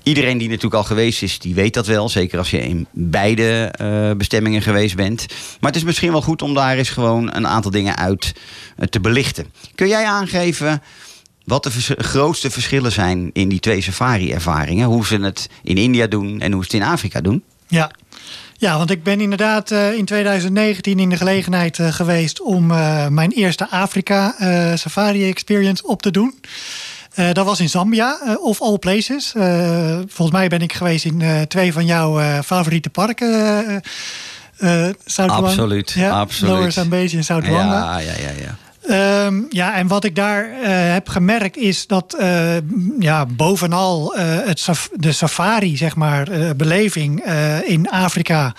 [0.02, 2.08] Iedereen die natuurlijk al geweest is, die weet dat wel.
[2.08, 5.26] Zeker als je in beide eh, bestemmingen geweest bent.
[5.60, 8.32] Maar het is misschien wel goed om daar eens gewoon een aantal dingen uit
[8.76, 9.46] eh, te belichten.
[9.74, 10.82] Kun jij aangeven
[11.44, 14.86] wat de grootste verschillen zijn in die twee safari-ervaringen?
[14.86, 17.42] Hoe ze het in India doen en hoe ze het in Afrika doen?
[17.68, 17.90] Ja.
[18.60, 23.06] Ja, want ik ben inderdaad eh, in 2019 in de gelegenheid eh, geweest om eh,
[23.06, 24.34] mijn eerste Afrika
[24.76, 26.40] Safari Experience op te doen.
[27.32, 29.32] Dat was in Zambia, of all places.
[30.06, 33.82] Volgens mij ben ik geweest in twee van jouw favoriete parken.
[35.48, 36.54] Absoluut, ja, absoluut.
[36.54, 37.98] Lower Zambezi en South Luangwa.
[37.98, 38.67] Ja, ja, ja, ja.
[38.88, 42.56] Ehm, ja, en wat ik daar eh, heb gemerkt is dat eh,
[42.98, 47.24] ja, bovenal eh, het de safari, zeg maar, beleving
[47.64, 48.54] in Afrika.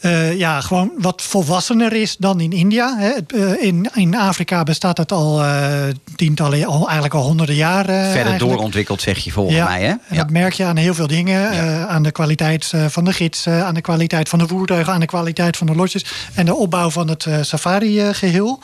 [0.00, 2.96] Eh, ja, gewoon wat volwassener is dan in India.
[2.98, 3.10] Hè.
[3.26, 5.82] Eh, in, in Afrika bestaat het al eh,
[6.16, 7.84] tientallen, al, eigenlijk al honderden jaren.
[7.84, 8.38] Verder eigenlijk.
[8.38, 9.94] doorontwikkeld, zeg je volgens mij, hè?
[10.08, 11.86] En dat merk je aan heel veel dingen.
[11.88, 15.56] aan de kwaliteit van de gids, aan de kwaliteit van de voertuigen, aan de kwaliteit
[15.56, 18.60] van de lodges en de opbouw van het eh, safari-geheel.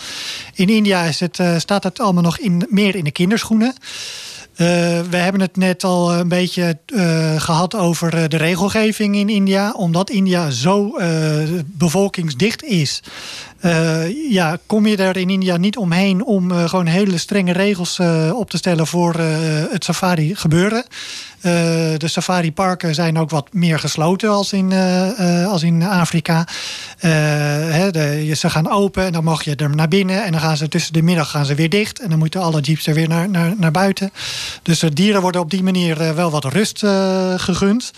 [0.54, 3.74] in India is het, staat het allemaal nog in, meer in de kinderschoenen.
[4.54, 4.66] Eh,
[5.10, 9.72] we hebben het net al een beetje eh, gehad over eh, de regelgeving in India.
[9.72, 11.08] Omdat India zo eh,
[11.66, 13.02] bevolkingsdicht is,
[13.64, 17.98] eh, ja, kom je er in India niet omheen om eh, gewoon hele strenge regels
[17.98, 19.14] eh, op te stellen voor
[19.70, 20.84] het safari gebeuren.
[21.98, 24.72] De safari-parken zijn ook wat meer gesloten als in,
[25.46, 26.46] als in Afrika.
[27.00, 30.24] Ze gaan open en dan mag je er naar binnen.
[30.24, 32.00] En dan gaan ze tussen de middag gaan ze weer dicht.
[32.00, 34.12] En dan moeten alle jeeps er weer naar, naar, naar buiten.
[34.62, 36.78] Dus de dieren worden op die manier wel wat rust
[37.36, 37.92] gegund.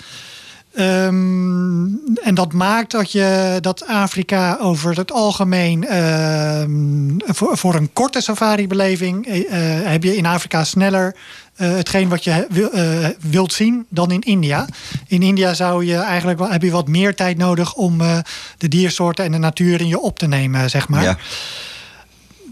[0.76, 1.86] Ehm,
[2.22, 8.20] en dat maakt dat, je, dat Afrika over het algemeen ehm, voor, voor een korte
[8.20, 9.40] safari-beleving eh,
[9.82, 11.16] heb je in Afrika sneller
[11.54, 12.70] eh, hetgeen wat je wil,
[13.20, 14.66] wilt zien dan in India.
[15.06, 17.98] In India zou je eigenlijk heb je wat meer tijd nodig om
[18.58, 21.02] de diersoorten en de natuur in je op te nemen, zeg maar.
[21.02, 21.18] Ja.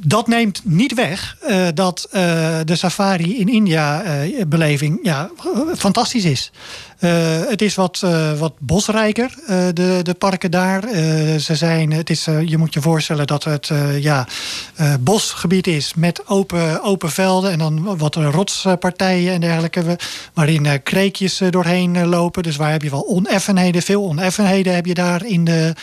[0.07, 2.21] Dat neemt niet weg eh, dat eh,
[2.65, 5.31] de safari in India-beleving ja,
[5.77, 6.51] fantastisch is.
[6.99, 7.11] Eh,
[7.49, 10.85] het is wat, eh, wat bosrijker, eh, de, de parken daar.
[10.85, 14.27] Eh, ze zijn, het is, eh, je moet je voorstellen dat het eh, ja,
[14.75, 19.99] eh, bosgebied is met open, open velden en dan wat rotspartijen en dergelijke,
[20.35, 22.43] waarin eh, kreekjes eh, doorheen eh, lopen.
[22.43, 25.75] Dus waar heb je wel oneffenheden, veel oneffenheden heb je daar in de,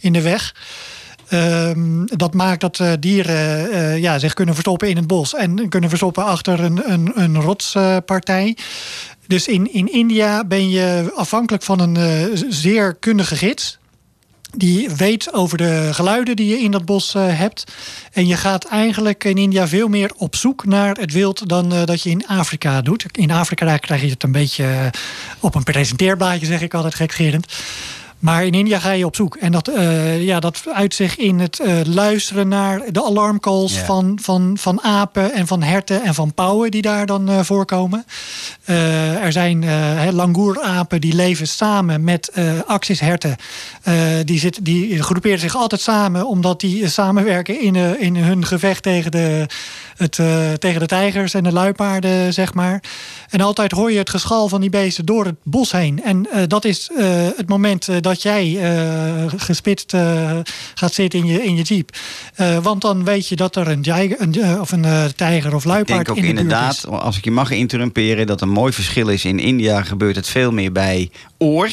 [0.00, 0.54] in de weg.
[1.30, 5.68] Ehm, dat maakt dat eh, dieren eh, ja, zich kunnen verstoppen in het bos en
[5.68, 8.56] kunnen verstoppen achter een, een, een rotspartij.
[9.26, 13.78] dus in, in India ben je afhankelijk van een eh, zeer kundige gids.
[14.56, 17.64] Die weet over de geluiden die je in dat bos hebt.
[18.12, 22.02] En je gaat eigenlijk in India veel meer op zoek naar het wild dan dat
[22.02, 23.04] je in Afrika doet.
[23.12, 24.90] In Afrika krijg je het een beetje
[25.40, 27.46] op een presenteerblaadje, zeg ik altijd gekgerend.
[28.20, 29.36] Maar in India ga je op zoek.
[29.36, 34.18] En dat, eh, ja, dat uit zich in het eh, luisteren naar de alarmcalls van,
[34.22, 38.04] van, van apen en van herten en van pauwen die daar dan eh, voorkomen.
[38.64, 39.64] Er zijn
[40.14, 42.32] langoerapen die leven samen met
[42.66, 43.36] axisherten.
[44.24, 49.10] Die, zit, die groeperen zich altijd samen omdat die samenwerken in, in hun gevecht tegen
[49.10, 49.46] de,
[50.00, 52.82] het, eh, tegen de tijgers en de luipaarden, zeg maar.
[53.28, 56.02] En altijd hoor je het geschal van die beesten door het bos heen.
[56.02, 58.58] En eh, dat is eh, het moment dat jij
[59.36, 59.96] gespitst
[60.74, 61.96] gaat zitten in je, in je jeep.
[62.62, 66.06] Want dan weet je dat er een, jijger, een, of een tijger of Ik luipaard
[66.06, 66.86] denk ook in de buurt inderdaad, is.
[66.86, 69.24] als ik je mag interrumperen, dat een mooi verschil is.
[69.24, 71.70] In India gebeurt het veel meer bij oor.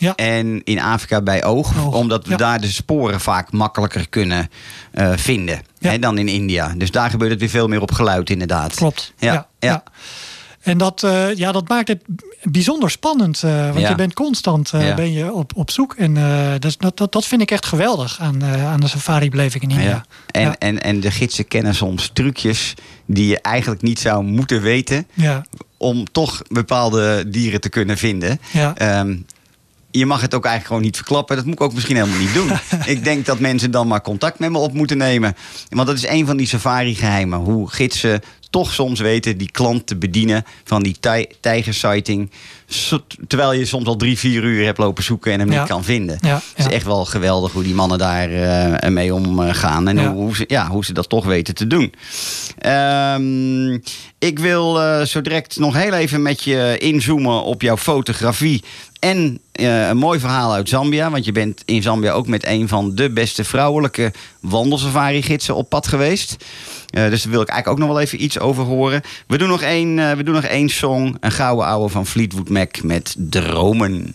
[0.00, 0.14] Ja.
[0.14, 2.36] En in Afrika bij oog, Oog, omdat we ja.
[2.36, 4.50] daar de sporen vaak makkelijker kunnen
[4.92, 5.90] eh, vinden Ja.
[5.90, 6.74] hè, dan in India.
[6.76, 8.74] Dus daar gebeurt het weer veel meer op geluid, inderdaad.
[8.74, 9.12] Klopt.
[9.18, 9.82] Ja, Ja.
[10.60, 12.02] En dat, eh, ja, dat maakt het
[12.42, 13.42] bijzonder spannend.
[13.42, 15.94] eh, want je bent constant ben je op, op zoek.
[15.94, 16.14] En
[16.58, 19.88] dus dat, dat, dat vind ik echt geweldig aan, aan de safari-beleving in India.
[19.88, 20.04] Ja.
[20.26, 20.58] En.
[20.58, 22.74] En, en de gidsen kennen soms trucjes
[23.06, 25.06] die je eigenlijk niet zou moeten weten.
[25.14, 25.44] Ja,
[25.76, 28.40] om toch bepaalde dieren te kunnen vinden.
[28.52, 28.74] ja.
[28.76, 29.16] Ehm,
[29.90, 31.36] je mag het ook eigenlijk gewoon niet verklappen.
[31.36, 32.50] Dat moet ik ook misschien helemaal niet doen.
[32.94, 35.36] ik denk dat mensen dan maar contact met me op moeten nemen.
[35.68, 37.38] Want dat is een van die safari-geheimen.
[37.38, 38.20] Hoe gidsen
[38.50, 42.30] toch soms weten die klant te bedienen van die tij- tijgersighting.
[43.26, 45.58] Terwijl je soms al drie, vier uur hebt lopen zoeken en hem Ja.
[45.60, 46.14] niet kan vinden.
[46.14, 46.40] Het ja.
[46.56, 49.88] is echt wel geweldig hoe die mannen daar eh, mee omgaan.
[49.88, 51.94] En hoe, ze, ja, hoe ze dat toch weten te doen.
[52.58, 53.72] Ehm,
[54.18, 58.62] ik wil eh, zo direct nog heel even met je inzoomen op jouw fotografie.
[58.98, 61.10] En eh, een mooi verhaal uit Zambia.
[61.10, 65.86] Want je bent in Zambia ook met een van de beste vrouwelijke wandelsafari-gidsen op pad
[65.86, 66.36] geweest.
[66.90, 69.02] Eh, dus daar wil ik eigenlijk ook nog wel even iets over horen.
[69.26, 71.16] We doen nog één, eh, we doen nog één song.
[71.20, 74.14] Een gouden ouwe van Fleetwood Mac met Dromen.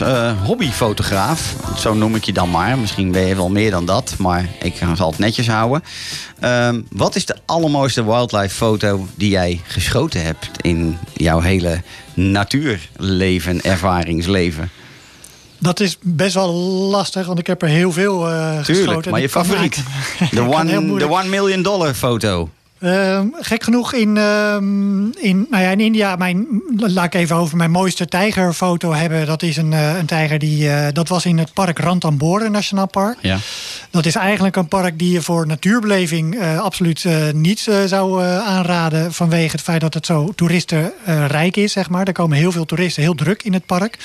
[0.00, 2.78] Als eh, hobbyfotograaf, zo noem ik je dan maar.
[2.78, 5.82] Misschien ben je wel meer dan dat, maar ik zal het netjes houden.
[6.40, 11.82] Ehm, wat is de allermooiste wildlife foto die jij geschoten hebt in jouw hele
[12.14, 14.70] natuurleven, ervaringsleven?
[15.58, 16.52] Dat is best wel
[16.90, 18.74] lastig, want ik heb er heel veel eh geschoten.
[18.74, 19.82] Tuurlijk, maar je favoriet.
[20.30, 22.48] De one, moeilijk- one million dollar foto.
[22.80, 26.46] Ehm, gek genoeg in, ehm, in, nou ja, in India, mijn,
[26.76, 29.26] laat ik even over mijn mooiste tijgerfoto hebben.
[29.26, 32.86] Dat is een, eh, een tijger die, eh, dat was in het park Ranthambore Nationaal
[32.86, 33.18] Park.
[33.20, 33.38] Ja.
[33.90, 37.04] Dat is eigenlijk een park die je voor natuurbeleving eh, absoluut
[37.34, 39.12] niet zou aanraden.
[39.12, 42.06] Vanwege het feit dat het zo toeristenrijk is, zeg maar.
[42.06, 43.98] Er komen heel veel toeristen, heel druk in het park.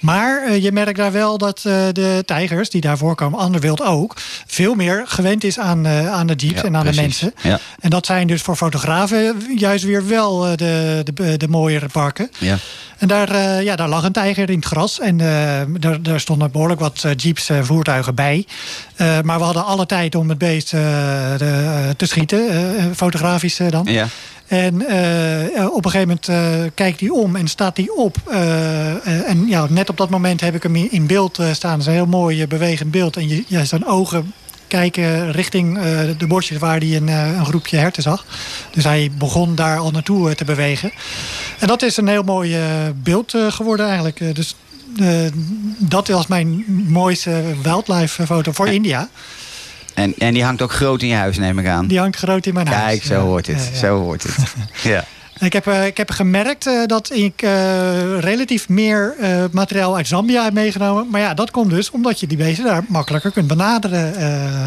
[0.00, 4.16] Maar je merkt daar wel dat de tijgers, die daar voorkomen, ander wild ook,
[4.46, 6.96] veel meer gewend is aan, aan de jeeps Ja, en aan precies.
[6.96, 7.50] de mensen.
[7.50, 7.58] Ja.
[7.80, 12.30] En dat zijn dus voor fotografen juist weer wel eh, de, de, de mooiere parken.
[12.38, 12.56] Ja.
[12.98, 15.00] En daar, eh, ja, daar lag een tijger in het gras.
[15.00, 18.46] En eh, daar, daar stonden behoorlijk wat jeeps, eh, voertuigen bij.
[18.98, 22.42] Maar we hadden alle tijd om het beest de- te schieten,
[22.96, 23.86] fotografisch dan.
[23.90, 24.06] Ja.
[24.46, 24.74] En
[25.72, 28.16] op een gegeven moment kijkt hij om en staat hij op.
[29.26, 31.70] En ja, net op dat moment heb ik hem in beeld staan.
[31.70, 33.16] Dat is een heel mooi bewegend beeld.
[33.16, 34.32] En je, ja, zijn ogen
[34.68, 35.84] kijken richting eh,
[36.18, 38.24] de bordjes waar hij een, eh, een groepje herten zag.
[38.70, 40.92] Dus hij begon daar al naartoe eh, te bewegen.
[41.58, 42.56] En dat is een heel mooi
[42.94, 44.34] beeld geworden eigenlijk.
[44.34, 44.56] Dus
[45.78, 49.08] dat was mijn mooiste wildlife foto voor India.
[49.94, 51.86] En, en die hangt ook groot in je huis, neem ik aan.
[51.86, 52.82] Die hangt groot in mijn huis.
[52.82, 53.64] Kijk, zo hoort het.
[53.64, 53.78] ja, ja.
[53.78, 54.36] Zo hoort het.
[54.82, 55.04] Ja.
[55.40, 59.14] Ik heb, eh, ik heb gemerkt eh, dat ik eh, relatief meer
[59.50, 61.06] materiaal uit Zambia heb meegenomen.
[61.10, 64.12] Maar ja, dat komt dus omdat je die beesten daar makkelijker kunt benaderen.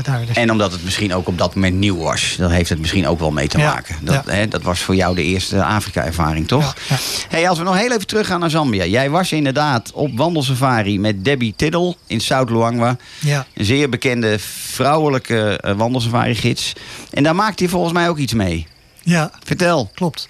[0.04, 0.26] daar.
[0.26, 2.36] Dus, En omdat het misschien ook op dat moment nieuw was.
[2.38, 3.96] Dat heeft het misschien ook wel mee te Ja, maken.
[4.02, 4.32] Dat, ja.
[4.34, 6.76] hè, dat was voor jou de eerste Afrika-ervaring, toch?
[6.90, 6.96] Ja.
[7.30, 8.86] Hey, als we nog heel even teruggaan naar Zambia.
[8.86, 12.98] Jij was inderdaad op wandelsafari met Debbie Tiddle in South Luangwa.
[13.20, 13.46] ja.
[13.54, 16.74] Een zeer bekende vrouwelijke wandelsafari-gids.
[17.12, 18.68] En daar maakte hij volgens mij ook iets mee.
[19.04, 19.90] Ja, Vertel.
[19.94, 20.28] klopt.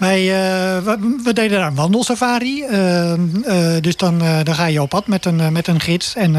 [0.00, 2.62] Wij, eh, we, we deden daar een wandelsafari.
[2.62, 3.18] Eh, eh,
[3.82, 6.36] dus dan, dan ga je op pad met een, met een gids en,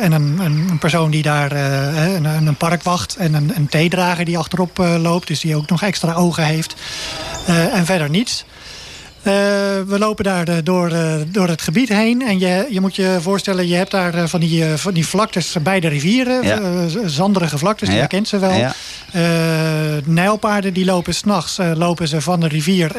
[0.00, 3.16] en een, een, persoon die daar een, een park wacht.
[3.16, 6.74] En een, een theedrager die achterop loopt, dus die ook nog extra ogen heeft.
[7.46, 8.44] En verder niets.
[9.24, 9.32] Eh,
[9.86, 12.22] we lopen daar eh, door, eh, door het gebied heen.
[12.22, 15.80] En je, je moet je voorstellen, je hebt daar van die, van die vlaktes bij
[15.80, 16.42] de rivieren.
[16.42, 16.60] Ja.
[17.06, 17.94] zanderige vlaktes, Ja.
[17.94, 18.52] je kent ze wel.
[18.52, 18.74] Ja.
[20.04, 22.90] Nijlpaarden die lopen s'nachts lopen ze van de rivier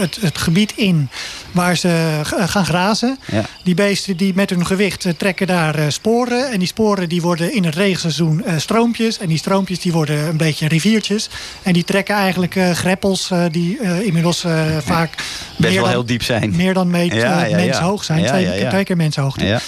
[0.00, 1.08] het, het gebied in
[1.52, 3.18] waar ze gaan grazen.
[3.32, 3.44] Ja.
[3.64, 6.50] Die beesten die met hun gewicht trekken daar sporen.
[6.50, 9.18] En die sporen die worden in het regenseizoen stroompjes.
[9.18, 11.28] En die stroompjes die worden een beetje riviertjes.
[11.62, 14.44] En die trekken eigenlijk greppels die inmiddels
[14.84, 15.14] vaak
[15.60, 16.56] Best wel dan, heel diep zijn.
[16.56, 17.56] meer dan meet, Ja, ja, ja.
[17.56, 18.20] menshoog zijn.
[18.20, 18.68] Ja, twee, ja, ja.
[18.70, 19.44] twee keer mensenhoogte.
[19.44, 19.60] Ja.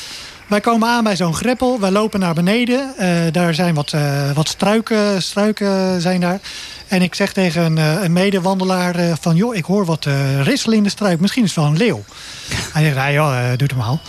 [0.53, 1.81] Wij komen aan bij zo'n greppel.
[1.81, 2.95] Wij lopen naar beneden.
[2.97, 6.41] Eh, daar zijn wat, eh, wat struiken, struiken zijn daar.
[6.89, 9.37] En ik zeg tegen een, eh, een medewandelaar van...
[9.37, 10.07] joh, ik hoor wat
[10.43, 11.21] ritselen in de struik.
[11.21, 12.05] Misschien is het wel een leeuw.
[12.75, 14.01] Hij zegt, nou joh, eh, doe het maar al.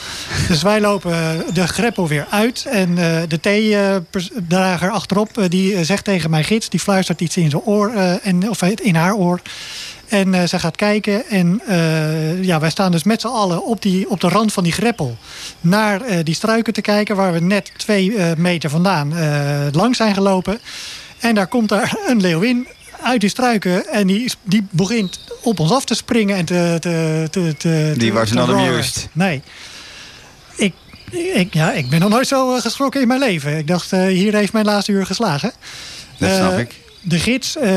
[0.47, 2.65] Dus wij lopen de greppel weer uit.
[2.69, 2.95] En
[3.27, 6.69] de theedrager achterop, die zegt tegen mijn gids...
[6.69, 7.91] die fluistert iets in zijn oor,
[8.23, 9.41] en, of in haar oor...
[10.14, 13.82] En eh, zij gaat kijken en eh, ja, wij staan dus met z'n allen op,
[13.82, 15.18] die, op de rand van die greppel
[15.61, 19.14] naar eh, die struiken te kijken, waar we net twee meter vandaan
[19.72, 20.59] langs zijn gelopen.
[21.20, 22.68] En daar komt daar een leeuwin
[23.01, 26.78] uit die struiken en die, die begint op ons af te springen en te.
[26.80, 29.09] te, te, te Die was not amused.
[29.11, 29.41] Nee.
[30.55, 30.74] Ik,
[31.11, 33.57] ik, ja, ik ben nog nooit zo geschrokken in mijn leven.
[33.57, 35.51] Ik dacht, hier heeft mijn laatste uur geslagen.
[36.18, 36.82] Dat snap ik.
[37.06, 37.72] De gids eh,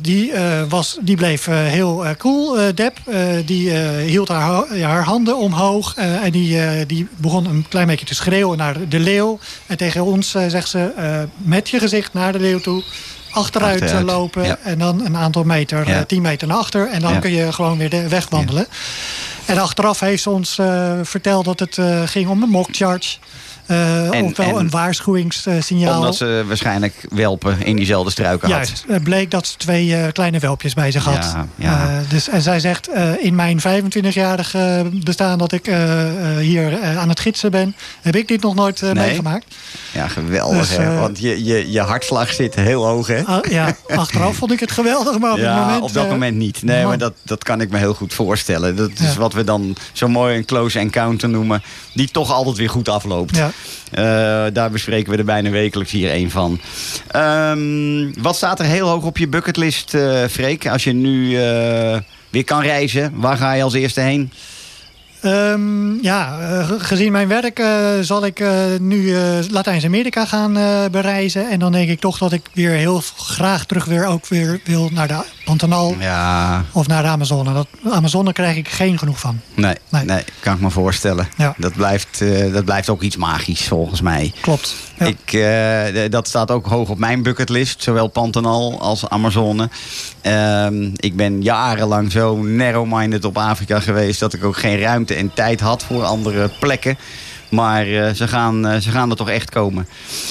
[0.00, 2.98] die, eh, was, die bleef eh, heel cool, Deb.
[3.44, 3.70] Die
[4.06, 5.94] hield haar, haar handen omhoog.
[5.94, 9.38] en die, die begon een klein beetje te schreeuwen naar de leeuw.
[9.66, 10.92] En tegen ons zegt ze
[11.36, 12.82] met je gezicht naar de leeuw toe.
[13.30, 14.58] Achteruit, Achteruit, lopen ja.
[14.62, 16.04] en dan een aantal meter, Ja.
[16.04, 16.88] 10 meter naar achter.
[16.90, 17.18] En dan Ja.
[17.18, 18.66] kun je gewoon weer de weg wandelen.
[19.46, 20.58] En achteraf heeft ze ons
[21.02, 23.16] verteld dat het ging om een mock charge.
[23.66, 25.98] Eh En- een waarschuwingssignaal.
[25.98, 28.66] Omdat ze waarschijnlijk welpen in diezelfde struiken had.
[28.66, 31.14] Juist, het bleek dat ze twee eh, kleine welpjes bij zich had.
[31.34, 31.88] Ja, ja.
[31.88, 32.88] Eh, dus, en zij zegt,
[33.20, 35.66] in mijn 25-jarige bestaan dat ik
[36.38, 38.94] hier aan het gidsen ben, heb ik dit nog nooit Nee.
[38.94, 39.54] meegemaakt.
[39.92, 40.98] Ja, geweldig Dus, hè.
[40.98, 43.22] Want je, je, je hartslag zit heel hoog hè.
[43.24, 45.82] Ah, ja, achteraf vond ik het geweldig, maar op ja, het moment...
[45.82, 46.62] op dat moment niet.
[46.62, 46.88] Nee, man.
[46.88, 48.76] maar dat, dat kan ik me heel goed voorstellen.
[48.76, 51.62] Dat is wat we dan zo mooi een close encounter noemen.
[51.94, 53.36] Die toch altijd weer goed afloopt.
[53.36, 53.50] Ja.
[53.90, 56.60] Eh, daar bespreken we er bijna wekelijks hier een van.
[57.10, 60.66] Ehm, wat staat er heel hoog op je bucketlist, eh Freek?
[60.66, 61.98] Als je nu eh,
[62.30, 64.32] weer kan reizen, waar ga je als eerste heen?
[65.24, 67.66] Ehm, ja, eh, ge- gezien mijn werk eh,
[68.00, 68.50] zal ik eh,
[68.80, 69.14] nu
[69.50, 70.52] Latijns-Amerika gaan
[70.90, 71.50] bereizen.
[71.50, 74.88] En dan denk ik toch dat ik weer heel graag terug weer ook weer wil
[74.92, 77.52] naar de Pantanal Ja, of naar de Amazone.
[77.52, 79.40] Dat, Amazone krijg ik geen genoeg van.
[79.54, 80.04] nee, nee.
[80.04, 80.24] Nee.
[80.40, 81.28] kan ik me voorstellen.
[81.36, 81.54] Ja.
[81.56, 82.22] Dat, blijft,
[82.52, 84.32] dat blijft ook iets magisch volgens mij.
[84.40, 84.74] Klopt.
[84.98, 85.06] Ja.
[85.06, 89.68] Ik, dat staat ook hoog op mijn bucketlist, zowel Pantanal als Amazone.
[90.20, 95.34] Ehm, ik ben jarenlang zo narrow-minded op Afrika geweest dat ik ook geen ruimte en
[95.34, 96.98] tijd had voor andere plekken.
[97.48, 99.88] Maar eh, ze, gaan, eh, ze gaan er toch echt komen.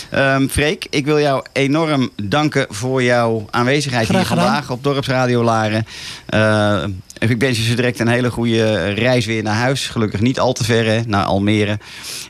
[0.10, 4.46] Ehm Freek, ik wil jou enorm danken voor jouw aanwezigheid Graag hier gedaan.
[4.46, 5.86] vandaag op Dorpsradio Laren.
[6.26, 6.84] Eh,
[7.32, 9.88] ik wens je zo direct een hele goede reis weer naar huis.
[9.88, 11.80] Gelukkig niet al te ver, hè, naar Almere.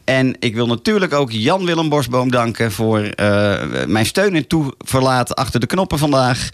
[0.04, 5.60] En ik wil natuurlijk ook Jan-Willem Bosboom danken voor eh, mijn steun en toeverlaat achter
[5.60, 6.50] de knoppen vandaag.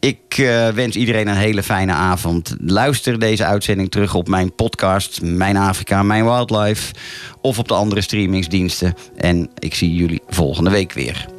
[0.00, 2.56] Ik eh, wens iedereen een hele fijne avond.
[2.60, 6.94] Luister deze uitzending terug op mijn podcast Mijn Afrika, Mijn Wildlife.
[7.40, 8.94] Of op de andere streamingsdiensten.
[9.16, 11.37] En ik zie jullie volgende week weer.